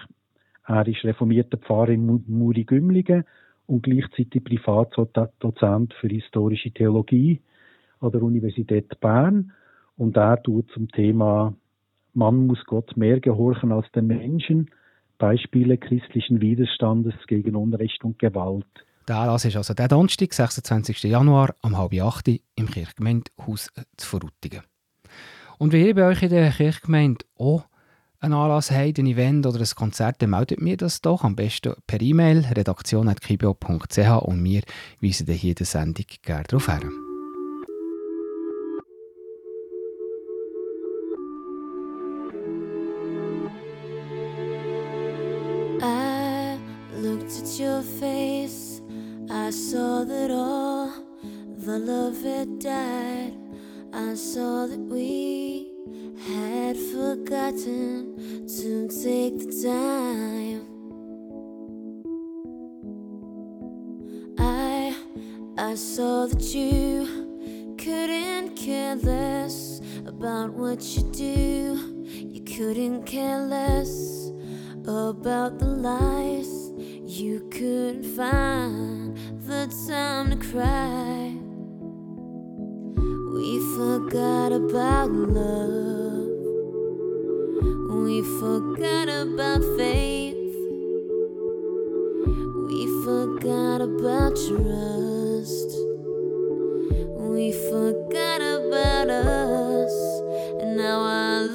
Er 0.66 0.88
ist 0.88 1.04
reformierter 1.04 1.58
Pfarrer 1.58 1.90
in 1.90 2.24
Muri-Gümligen 2.28 3.24
und 3.68 3.84
gleichzeitig 3.84 4.44
Privatdozent 4.44 5.94
für 6.00 6.08
historische 6.08 6.72
Theologie 6.72 7.42
an 8.00 8.12
der 8.12 8.22
Universität 8.22 9.00
Bern. 9.00 9.52
Und 9.98 10.18
er 10.18 10.42
tut 10.42 10.70
zum 10.72 10.90
Thema 10.90 11.54
Man 12.14 12.48
muss 12.48 12.64
Gott 12.66 12.96
mehr 12.98 13.20
gehorchen 13.20 13.72
als 13.72 13.90
den 13.92 14.08
Menschen 14.08 14.70
Beispiele 15.18 15.78
christlichen 15.78 16.42
Widerstandes 16.42 17.16
gegen 17.28 17.56
Unrecht 17.56 18.04
und 18.04 18.20
Gewalt. 18.20 18.66
Der 19.08 19.18
Anlass 19.18 19.46
ist 19.46 19.56
also 19.56 19.74
der 19.74 19.88
Donnerstag, 19.88 20.34
26. 20.34 21.04
Januar, 21.04 21.56
um 21.64 21.78
halb 21.78 21.94
acht 22.02 22.28
im 22.28 22.70
Kirchgemeindehaus 22.70 23.72
zu 23.96 24.08
Verrutigen. 24.08 24.64
Und 25.58 25.74
wenn 25.74 25.86
ihr 25.86 25.96
bei 25.96 26.08
euch 26.08 26.22
in 26.22 26.30
der 26.30 26.52
Kirchgemeinde 26.52 27.26
auch 27.38 27.66
einen 28.20 28.34
Anlass 28.34 28.72
habt, 28.72 29.00
ein 29.00 29.06
Event 29.06 29.46
oder 29.46 29.60
ein 29.60 29.76
Konzert, 29.76 30.22
dann 30.22 30.32
meldet 30.32 30.62
mir 30.62 30.78
das 30.78 31.02
doch 31.02 31.24
am 31.24 31.36
besten 31.36 31.74
per 31.86 32.02
E-Mail 32.02 32.46
redaktion.kibio.ch 32.54 34.22
und 34.24 34.44
wir 34.44 34.62
weisen 35.02 35.26
dann 35.26 35.36
hier 35.36 35.56
der 35.56 35.66
Sendung 35.66 36.06
gerne 36.24 36.44
darauf 36.48 36.70
looked 46.98 47.32
at 47.40 47.60
your 47.60 47.82
face. 48.00 48.82
I 49.30 49.52
saw 49.52 50.04
that 50.04 50.32
all 50.32 50.92
the 51.58 51.80
love 51.80 52.22
had 52.24 52.60
died. 52.60 53.34
I 53.94 54.16
saw 54.16 54.66
that 54.66 54.80
we 54.80 55.77
had 56.28 56.78
forgotten 56.78 58.16
to 58.48 58.88
take 58.88 59.40
the 59.40 59.52
time. 59.64 60.62
I 64.38 64.96
I 65.58 65.76
saw 65.76 66.28
that 66.28 66.44
you 66.54 67.76
couldn't 67.78 68.56
care 68.56 68.96
less 68.96 69.82
about 70.06 70.52
what 70.54 70.84
you 70.96 71.04
do. 71.12 72.04
You 72.06 72.42
couldn't 72.42 73.04
care 73.06 73.40
less 73.40 74.32
about 74.88 75.60
the 75.60 75.68
lies. 75.68 76.72
You 77.04 77.48
couldn't 77.52 78.04
find 78.16 79.18
the 79.46 79.68
time 79.88 80.32
to 80.32 80.38
cry. 80.52 81.27
We 83.78 83.84
forgot 83.84 84.52
about 84.54 85.12
love. 85.12 86.30
We 88.06 88.24
forgot 88.40 89.08
about 89.08 89.62
faith. 89.78 90.56
We 92.66 92.88
forgot 93.06 93.82
about 93.82 94.36
trust. 94.36 95.78
We 97.20 97.52
forgot 97.52 98.42
about 98.42 99.12
us. 99.12 99.94
And 100.60 100.78
now 100.78 101.02
our 101.02 101.48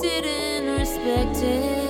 Didn't 0.00 0.78
respect 0.78 1.36
it. 1.42 1.89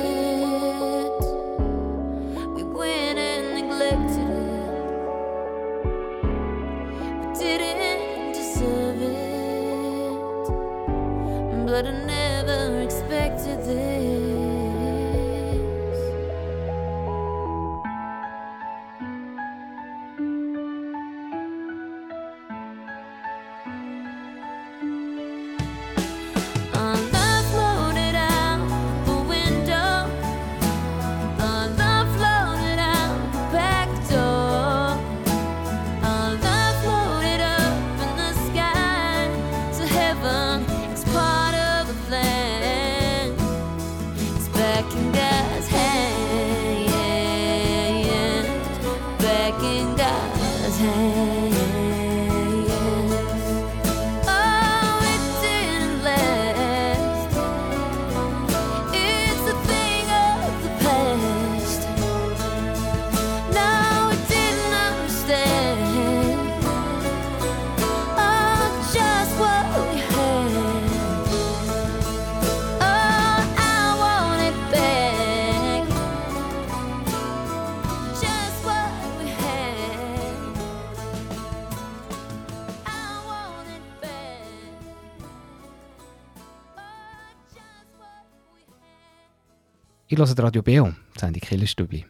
Die 90.20 90.42
Radio 90.42 90.60
Beo, 90.60 90.92
die 91.16 91.18
Sendung 91.18 91.40
Killerstübli. 91.40 92.04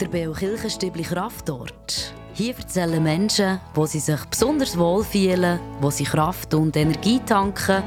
Der 0.00 0.08
Beo 0.10 0.32
Kirchenstübli 0.32 1.02
Kraftort. 1.02 2.14
Hier 2.32 2.56
erzählen 2.56 3.02
Menschen, 3.02 3.60
wo 3.74 3.84
sie 3.84 3.98
sich 3.98 4.24
besonders 4.24 4.78
wohl 4.78 5.04
fühlen, 5.04 5.60
wo 5.82 5.90
sie 5.90 6.04
Kraft 6.04 6.54
und 6.54 6.74
Energie 6.74 7.20
tanken 7.26 7.82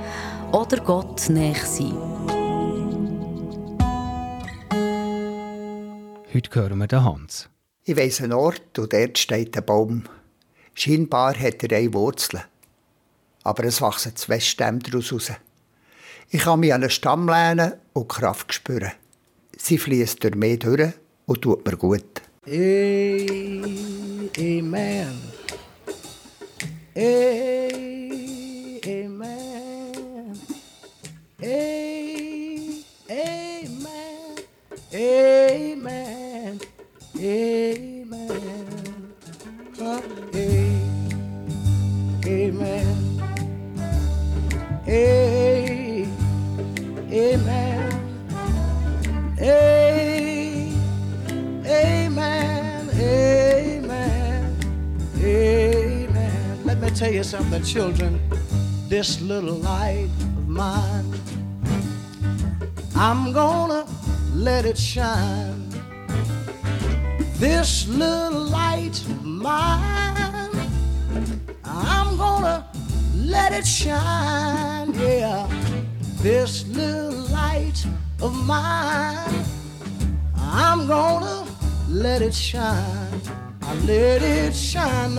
oder 0.51 0.77
Gott 0.81 1.29
näher 1.29 1.55
sind. 1.55 1.97
Heute 6.31 6.49
hören 6.53 6.77
wir 6.77 6.88
den 6.88 7.03
Hans. 7.03 7.49
Ich 7.86 7.97
weiss 7.97 8.21
einen 8.21 8.33
Ort 8.33 8.77
und 8.77 8.93
dort 8.93 9.17
steht 9.17 9.57
ein 9.57 9.65
Baum. 9.65 10.03
Scheinbar 10.75 11.33
hat 11.39 11.63
er 11.63 11.75
eine 11.75 11.91
Wurzel. 11.91 12.43
Aber 13.46 13.64
es 13.64 13.80
wachsen 13.80 14.16
zwei 14.16 14.39
Stämme 14.39 14.80
daraus 14.80 15.14
raus. 15.14 15.32
Ich 16.30 16.41
kann 16.41 16.60
mich 16.60 16.74
an 16.74 16.82
einen 16.82 16.89
Stamm 16.89 17.30
lehnen 17.30 17.74
und 17.93 18.10
Kraft 18.10 18.52
spüren. 18.52 18.91
Sie 19.56 19.78
fließt 19.78 20.24
durch 20.24 20.36
mich 20.36 20.60
durch 20.60 20.93
und 21.28 21.41
tut 21.43 21.64
mir 21.66 21.78
gut. 21.78 22.22
Amen. 22.48 23.62
Amen. 24.38 25.22
Amen. 28.88 29.56
Amen. 31.43 31.89
Amen. 37.14 38.20
Amen. 42.28 42.95
Huh? 44.86 44.91
Amen. 47.11 47.89
Amen. 49.41 50.69
Amen. 51.65 52.89
Amen. 52.93 54.57
Amen. 55.17 56.65
Let 56.65 56.79
me 56.79 56.89
tell 56.91 57.11
you 57.11 57.23
something, 57.23 57.63
children. 57.63 58.21
This 58.88 59.21
little 59.21 59.55
light 59.55 60.09
of 60.38 60.47
mine, 60.47 61.13
I'm 62.95 63.33
gonna 63.33 63.88
let 64.36 64.65
it 64.65 64.77
shine. 64.77 65.67
This 67.39 67.88
little 67.88 68.39
light 68.39 69.01
of 69.01 69.25
mine, 69.25 70.51
I'm 71.63 72.17
gonna 72.17 72.67
let 73.26 73.53
it 73.53 73.65
shine. 73.65 74.93
Yeah, 74.93 75.47
this 76.21 76.67
little 76.67 77.11
light 77.30 77.86
of 78.21 78.34
mine, 78.45 79.43
I'm 80.36 80.88
gonna 80.88 81.47
let 81.89 82.21
it 82.21 82.34
shine. 82.34 83.21
I 83.61 83.73
let 83.86 84.21
it 84.21 84.55
shine, 84.55 85.15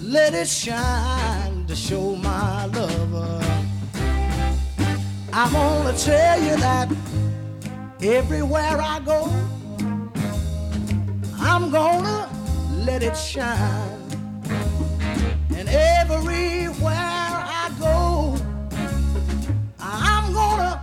let 0.00 0.34
it 0.34 0.48
shine 0.48 1.66
to 1.66 1.76
show 1.76 2.16
my 2.16 2.66
lover. 2.66 3.40
I'm 5.32 5.52
gonna 5.52 5.96
tell 5.98 6.40
you 6.40 6.56
that 6.56 6.88
everywhere 8.00 8.80
I 8.80 9.00
go, 9.00 9.30
I'm 11.38 11.70
gonna 11.70 12.30
let 12.86 13.02
it 13.02 13.16
shine. 13.16 14.03
Everywhere 15.76 16.94
I 16.94 17.68
go, 17.80 18.36
I'm 19.80 20.32
gonna 20.32 20.80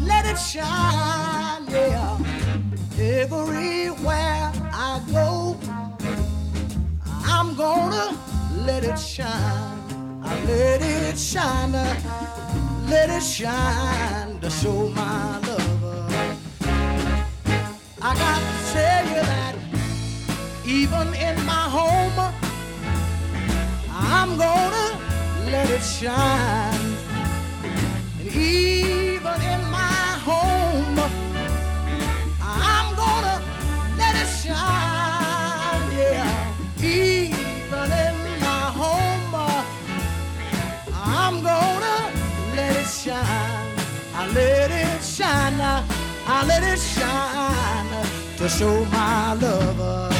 let 0.00 0.24
it 0.24 0.38
shine. 0.38 1.66
Yeah. 1.68 2.16
Everywhere 2.98 4.50
I 4.72 5.02
go, 5.12 5.58
I'm 7.26 7.54
gonna 7.54 8.16
let 8.64 8.82
it 8.82 8.98
shine. 8.98 9.78
I 10.24 10.44
let 10.44 10.80
it 10.80 11.18
shine, 11.18 11.74
uh, 11.74 12.86
let 12.88 13.10
it 13.10 13.22
shine 13.22 14.40
to 14.40 14.48
show 14.48 14.88
my 14.88 15.38
lover. 15.40 16.06
I 18.00 18.14
got 18.16 18.40
to 18.40 18.72
tell 18.72 19.04
you 19.04 19.22
that 19.32 19.54
even 20.64 21.12
in 21.14 21.44
my 21.44 21.68
home, 21.68 22.39
I'm 24.12 24.36
gonna 24.36 24.88
let 25.52 25.70
it 25.70 25.82
shine. 25.82 26.96
And 28.18 28.28
even 28.34 29.38
in 29.52 29.62
my 29.70 30.04
home, 30.28 30.98
I'm 32.40 32.88
gonna 32.96 33.36
let 33.96 34.14
it 34.22 34.30
shine. 34.42 35.86
Yeah, 36.02 36.82
even 36.82 37.88
in 38.06 38.16
my 38.48 38.64
home, 38.80 39.34
I'm 40.92 41.42
gonna 41.42 41.98
let 42.56 42.76
it 42.76 42.88
shine. 42.88 43.76
I 44.14 44.28
let 44.34 44.70
it 44.70 45.02
shine. 45.02 45.60
I 46.32 46.46
let 46.46 46.62
it 46.62 46.78
shine 46.78 48.06
to 48.38 48.48
show 48.48 48.84
my 48.86 49.34
lover. 49.34 50.19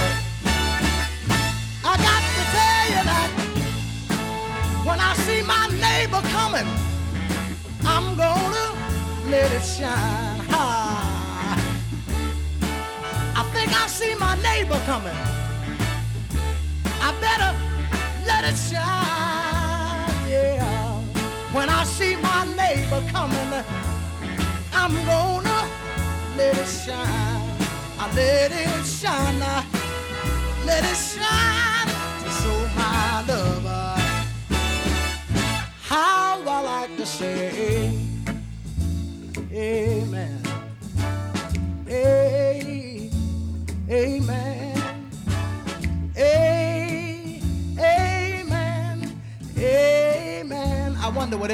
See 5.31 5.43
my 5.43 5.67
neighbor 5.87 6.23
coming, 6.37 6.69
I'm 7.95 8.07
gonna 8.17 8.67
let 9.33 9.49
it 9.59 9.67
shine. 9.77 10.41
I 13.41 13.43
think 13.55 13.71
I 13.83 13.87
see 13.99 14.15
my 14.27 14.35
neighbor 14.49 14.81
coming. 14.91 15.19
I 17.07 17.09
better 17.27 17.53
let 18.29 18.43
it 18.51 18.59
shine. 18.69 20.17
Yeah. 20.29 21.01
When 21.57 21.69
I 21.81 21.83
see 21.97 22.15
my 22.17 22.43
neighbor 22.63 23.03
coming, 23.15 23.65
I'm 24.83 24.95
gonna 25.11 25.61
let 26.39 26.55
it 26.65 26.71
shine. 26.85 27.43
I 28.03 28.05
let 28.17 28.51
it 28.65 28.85
shine. 28.99 29.43
Uh. 29.43 29.80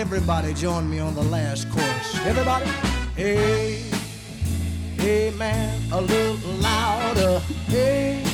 Everybody 0.06 0.54
join 0.54 0.88
me 0.88 1.00
on 1.00 1.12
the 1.16 1.22
last 1.24 1.68
chorus. 1.68 2.14
Everybody? 2.24 2.64
Hey, 3.16 3.82
hey 4.98 5.28
Amen. 5.30 5.82
A 5.90 6.00
little 6.00 6.36
louder. 6.60 7.42
A- 7.72 8.25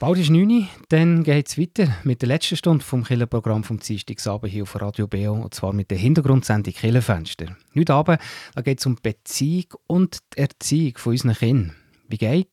Bald 0.00 0.16
ist 0.16 0.30
9 0.30 0.50
Uhr, 0.50 0.66
dann 0.88 1.24
geht 1.24 1.48
es 1.48 1.58
weiter 1.58 1.94
mit 2.04 2.22
der 2.22 2.28
letzten 2.28 2.56
Stunde 2.56 2.82
vom 2.82 3.04
Killenprogramm 3.04 3.64
vom 3.64 3.78
Dienstagabend 3.78 4.50
hier 4.50 4.62
auf 4.62 4.80
Radio 4.80 5.06
BO, 5.06 5.32
und 5.32 5.52
zwar 5.52 5.74
mit 5.74 5.90
der 5.90 5.98
Hintergrundsendung 5.98 6.72
Killenfenster. 6.72 7.54
Heute 7.76 7.92
Abend 7.92 8.18
geht 8.64 8.80
es 8.80 8.86
um 8.86 8.96
Beziehung 8.96 9.66
und 9.86 10.20
die 10.32 10.38
Erziehung 10.38 10.96
von 10.96 11.12
unseren 11.12 11.34
Kindern. 11.34 11.76
Wie 12.08 12.16
geht 12.16 12.48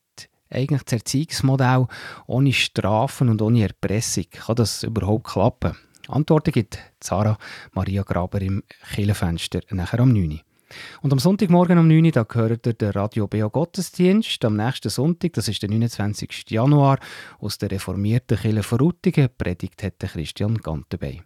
eigentlich 0.50 0.82
das 0.82 0.92
Erziehungsmodell 0.92 1.86
ohne 2.26 2.52
Strafen 2.52 3.30
und 3.30 3.40
ohne 3.40 3.62
Erpressung? 3.62 4.24
Kann 4.30 4.56
das 4.56 4.82
überhaupt 4.82 5.28
klappen? 5.28 5.74
Antworten 6.06 6.52
gibt 6.52 6.78
Sarah 7.02 7.38
Maria 7.72 8.02
Graber 8.02 8.42
im 8.42 8.62
Killenfenster 8.94 9.60
nachher 9.70 10.00
am 10.00 10.12
9 10.12 10.32
Uhr. 10.32 10.47
Und 11.02 11.12
am 11.12 11.18
Sonntagmorgen 11.18 11.78
um 11.78 11.88
9 11.88 12.04
Uhr 12.04 12.12
da 12.12 12.22
gehört 12.24 12.66
ihr 12.66 12.74
den 12.74 12.90
Radio 12.90 13.26
Beo 13.26 13.50
Gottesdienst. 13.50 14.44
Am 14.44 14.56
nächsten 14.56 14.90
Sonntag, 14.90 15.32
das 15.34 15.48
ist 15.48 15.62
der 15.62 15.70
29. 15.70 16.50
Januar, 16.50 16.98
aus 17.40 17.58
der 17.58 17.70
reformierten 17.70 18.38
Kirche 18.38 18.62
Verrutigen, 18.62 19.28
predigt 19.36 19.82
hat 19.82 19.98
Christian 19.98 20.56
Gantenbey. 20.58 21.22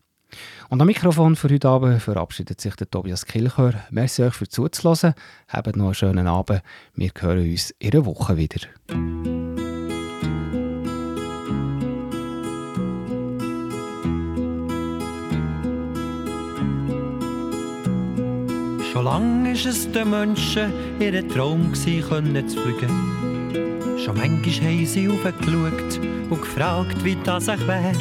Und 0.68 0.80
am 0.80 0.86
Mikrofon 0.86 1.36
für 1.36 1.50
heute 1.50 1.68
Abend 1.68 2.02
verabschiedet 2.02 2.60
sich 2.60 2.74
der 2.76 2.90
Tobias 2.90 3.26
Kilchör. 3.26 3.74
Merci 3.90 4.22
euch 4.22 4.34
für 4.34 4.48
zuzuhören. 4.48 5.14
Habt 5.48 5.76
noch 5.76 5.86
einen 5.86 5.94
schönen 5.94 6.26
Abend. 6.26 6.62
Wir 6.94 7.10
hören 7.18 7.50
uns 7.50 7.70
in 7.78 7.92
einer 7.92 8.06
Woche 8.06 8.36
wieder. 8.36 9.81
Schon 18.92 19.06
lange 19.06 19.52
ist 19.52 19.64
es 19.64 19.90
den 19.90 20.10
Menschen 20.10 20.70
ihr 21.00 21.26
Traum 21.26 21.72
können 21.72 22.46
zu 22.46 22.60
fliegen. 22.60 23.98
Schon 23.98 24.18
manchmal 24.18 24.70
haben 24.70 24.84
sie 24.84 25.08
aufgeschaut 25.08 26.00
und 26.28 26.42
gefragt, 26.42 27.02
wie 27.02 27.16
das 27.24 27.48
auch 27.48 27.66
wäre. 27.66 27.94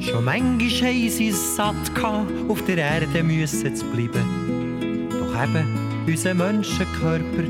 Schon 0.00 0.24
manchmal 0.24 0.90
haben 0.90 1.10
sie 1.10 1.28
es 1.28 1.54
satt 1.54 1.94
gehabt, 1.94 2.26
auf 2.48 2.60
der 2.64 2.78
Erde 2.78 3.22
müssen 3.22 3.76
zu 3.76 3.84
bleiben. 3.86 5.08
Doch 5.10 5.44
eben, 5.44 5.78
unser 6.08 6.34
Menschenkörper 6.34 7.44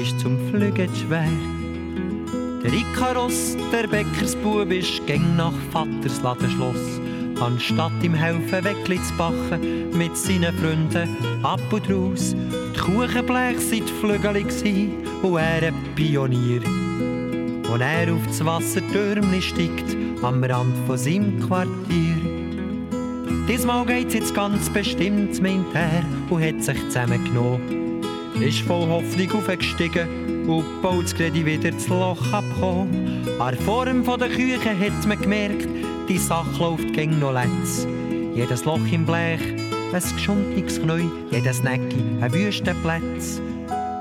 ist 0.00 0.18
zum 0.18 0.38
Fliegen 0.48 0.88
schwer. 0.94 1.28
Der 2.64 2.72
Ikaros, 2.72 3.54
der 3.70 3.86
Bäckersbub, 3.86 4.72
ist 4.72 5.06
gäng 5.06 5.36
nach 5.36 5.52
Vaters 5.72 6.22
Ladenschloss 6.22 7.02
Anstatt 7.40 7.92
ihm 8.02 8.14
helfen, 8.14 8.64
Weckli 8.64 9.00
zu 9.02 9.14
backen, 9.14 9.96
mit 9.96 10.16
seinen 10.16 10.52
Freunden 10.58 11.44
ab 11.44 11.60
und 11.70 11.90
raus. 11.90 12.34
Die 12.74 12.78
Kuchenblech 12.80 13.60
sind 13.60 13.88
Flügel 13.88 14.44
und 15.22 15.36
er 15.36 15.68
ein 15.68 15.74
Pionier. 15.94 16.62
Und 17.72 17.80
er 17.80 18.12
auf 18.12 18.26
das 18.26 18.44
Wassertürmchen 18.44 19.42
steigt, 19.42 19.96
am 20.22 20.42
Rand 20.42 20.74
von 20.86 20.98
seinem 20.98 21.38
Quartier. 21.40 22.16
Diesmal 23.48 23.86
geht's 23.86 24.14
jetzt 24.14 24.34
ganz 24.34 24.68
bestimmt, 24.70 25.40
meint 25.40 25.74
er, 25.74 26.02
und 26.30 26.42
hat 26.42 26.62
sich 26.62 26.82
zusammengenommen. 26.86 28.02
Ist 28.40 28.60
voll 28.60 28.86
Hoffnung 28.88 29.32
aufgestiegen 29.32 30.46
und 30.48 30.82
baut 30.82 31.04
das 31.04 31.18
wieder 31.18 31.70
das 31.70 31.88
Loch 31.88 32.32
abgekommen. 32.32 33.26
An 33.38 33.54
der 33.54 33.64
Form 33.64 34.04
der 34.04 34.28
Küche 34.28 34.78
hat 34.78 35.06
man 35.06 35.20
gemerkt, 35.20 35.68
die 36.08 36.18
Sache 36.18 36.58
läuft 36.58 36.92
gegen 36.94 37.18
noch 37.18 37.32
letz. 37.32 37.86
Jedes 38.34 38.64
Loch 38.64 38.80
im 38.90 39.04
Blech, 39.04 39.40
ein 39.92 40.02
geschundiges 40.14 40.80
Knie, 40.80 41.10
jedes 41.30 41.62
Necki, 41.62 42.02
ein 42.20 42.32
Wüstenplatz. 42.32 43.40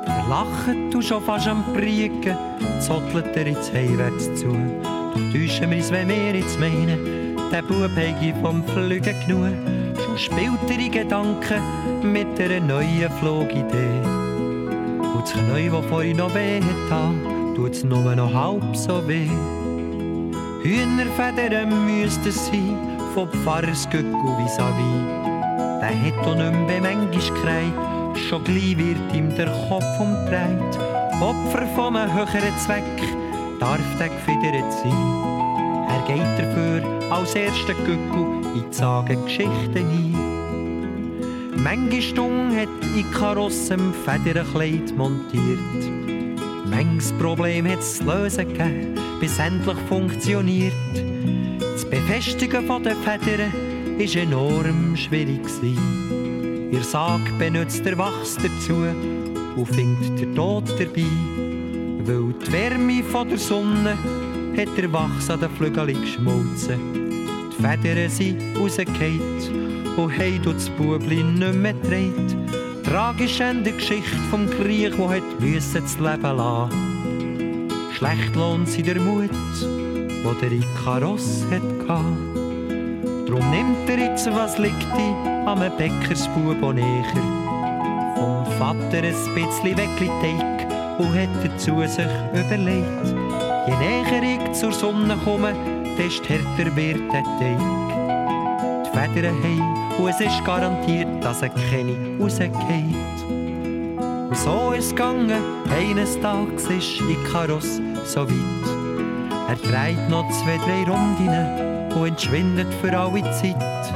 Verlachen 0.05 0.89
du 0.89 1.01
schon 1.01 1.21
fast 1.23 1.47
am 1.47 1.63
Prieken, 1.73 2.37
zottelt 2.79 3.35
er 3.35 3.47
jetzt 3.47 3.73
heimwärts 3.73 4.33
zu. 4.35 4.47
Doch 4.83 5.33
täuschen 5.33 5.69
wir 5.69 5.77
uns, 5.77 5.91
wenn 5.91 6.07
wir 6.07 6.35
jetzt 6.35 6.59
meinen, 6.59 7.35
der 7.51 7.61
Bub 7.61 7.91
hätte 7.95 8.39
vom 8.41 8.63
Flügen 8.63 9.15
genug. 9.25 9.53
Schon 10.05 10.17
spielt 10.17 10.69
er 10.69 10.79
in 10.79 10.91
Gedanken 10.91 11.61
mit 12.13 12.39
einer 12.39 12.61
neuen 12.61 13.11
Flugidee. 13.19 14.01
Und 15.13 15.23
das 15.23 15.33
Knie, 15.33 15.69
das 15.69 15.85
vorhin 15.87 16.17
noch 16.17 16.33
weh 16.33 16.61
hat, 16.89 17.55
tut 17.55 17.71
es 17.71 17.83
nur 17.83 18.15
noch 18.15 18.33
halb 18.33 18.75
so 18.75 19.05
weh. 19.07 19.27
Hühnerfedern 20.67 21.85
müssten 21.85 22.29
sein, 22.29 22.77
vom 23.13 23.29
Pfarrersgöckel 23.29 24.35
vis-à-vis. 24.37 25.79
Der 25.79 25.95
hat 25.95 26.27
auch 26.27 26.35
nicht 26.35 26.67
mehr 26.67 26.81
manchmal 26.81 27.09
gekreit, 27.09 28.19
schon 28.27 28.43
gleich 28.43 28.77
wird 28.77 29.13
ihm 29.13 29.33
der 29.37 29.49
Kopf 29.69 29.85
umdreht. 29.97 30.77
Opfer 31.21 31.65
von 31.73 31.95
einem 31.95 32.13
höheren 32.13 32.57
Zweck 32.57 32.83
darf 33.61 33.79
der 33.97 34.09
gefedert 34.09 34.73
sein. 34.73 35.87
Er 35.87 36.03
geht 36.05 36.37
dafür 36.37 36.83
als 37.11 37.33
erster 37.33 37.73
Göckel 37.73 38.27
in 38.55 38.69
die 38.69 38.75
Sagengeschichte 38.75 39.79
ein. 39.79 40.15
Manche 41.63 42.01
Stunde 42.01 42.59
hat 42.59 42.67
Ikaros 42.93 43.69
im 43.69 43.93
Federnkleid 43.93 44.93
montiert. 44.97 46.16
Manches 46.77 47.11
Problem 47.13 47.67
hat 47.67 47.79
es 47.79 47.97
zu 47.97 48.03
lösen 48.03 48.49
gegeben, 48.49 48.93
bis 49.19 49.39
endlich 49.39 49.77
funktioniert. 49.89 50.73
Das 51.59 51.83
Befestigen 51.89 52.67
den 52.67 52.95
Federn 52.97 53.51
war 53.97 54.21
enorm 54.21 54.95
schwierig. 54.95 55.41
Ihr 56.71 56.83
Sarg 56.83 57.35
benutzt 57.39 57.83
der 57.83 57.97
Wachs 57.97 58.35
dazu 58.35 58.75
und 59.55 59.65
findet 59.65 60.19
der 60.19 60.35
Tod 60.35 60.69
dabei. 60.69 61.07
Weil 62.05 62.33
die 62.45 62.51
Wärme 62.51 63.03
von 63.05 63.27
der 63.27 63.39
Sonne 63.39 63.97
hat 64.55 64.77
der 64.77 64.93
Wachs 64.93 65.31
an 65.31 65.39
den 65.39 65.49
Flügeln 65.49 65.99
geschmolzen. 65.99 66.79
Die 67.57 67.63
Federn 67.63 68.09
sind 68.11 68.55
rausgefallen 68.55 69.95
und 69.97 70.15
haben 70.15 70.41
das 70.43 70.69
Bubli 70.69 71.23
nicht 71.23 71.55
mehr 71.55 71.73
gedreht. 71.73 72.66
Tragisch 72.87 73.41
in 73.41 73.65
der 73.65 73.73
Geschichte 73.73 74.15
vom 74.31 74.49
Krieg, 74.49 74.97
wo 74.97 75.09
hat 75.09 75.41
müssen 75.41 75.81
das 75.81 75.99
Leben 75.99 76.37
lassen. 76.37 77.69
Schlecht 77.93 78.33
lohnt 78.33 78.69
sie 78.69 78.81
der 78.81 78.97
Mut, 79.01 79.29
wo 80.23 80.31
der 80.31 80.53
Ikaros 80.53 81.43
hat 81.51 81.79
gehabt. 81.81 82.17
Drum 83.27 83.51
nimmt 83.51 83.89
er 83.89 83.99
jetzt, 83.99 84.33
was 84.33 84.57
liegt 84.57 84.87
am 85.45 85.59
Bäckersbub 85.77 86.61
näher. 86.73 87.03
Vom 88.15 88.45
Vater 88.57 89.03
ein 89.03 89.35
bisschen 89.35 89.77
Weckli-Teig 89.77 90.99
und 90.99 91.13
hat 91.13 91.43
dazu 91.43 91.81
sich 91.81 92.05
überlegt. 92.31 93.05
Je 93.67 93.75
näher 93.75 94.23
ich 94.23 94.53
zur 94.53 94.71
Sonne 94.71 95.17
komme, 95.25 95.53
desto 95.97 96.23
härter 96.29 96.73
wird 96.73 97.01
der 97.11 97.23
Teig. 97.37 97.96
Federn 98.97 99.35
haben 99.43 99.99
und 99.99 100.09
es 100.09 100.19
ist 100.19 100.43
garantiert, 100.43 101.07
dass 101.23 101.43
er 101.43 101.49
keine 101.49 101.95
rausgeht. 102.19 102.51
Und 103.27 104.35
so 104.35 104.71
ist 104.71 104.85
es 104.85 104.89
gegangen, 104.89 105.43
eines 105.69 106.19
Tages 106.19 106.63
ist 106.65 107.01
Ikaros 107.01 107.79
so 108.05 108.27
weit. 108.27 109.49
Er 109.49 109.55
dreht 109.55 110.09
noch 110.09 110.27
zwei, 110.31 110.57
drei 110.57 110.83
Runden 110.91 111.93
und 111.93 112.07
entschwindet 112.07 112.73
für 112.81 112.97
alle 112.97 113.21
Zeit. 113.31 113.93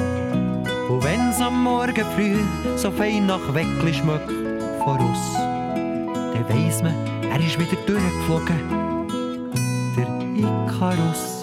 Und 0.87 1.03
wenn's 1.03 1.41
am 1.41 1.63
Morgen 1.63 2.05
früh 2.15 2.37
so 2.75 2.91
fein 2.91 3.25
nach 3.25 3.53
Weckli 3.55 3.93
schmeckt 3.93 4.31
voraus, 4.83 5.33
dann 5.35 6.45
weiss 6.49 6.83
man, 6.83 6.93
er 7.31 7.39
ist 7.39 7.59
wieder 7.59 7.81
durchgeflogen. 7.87 9.07
Der 9.97 10.07
Ikaros. 10.37 11.40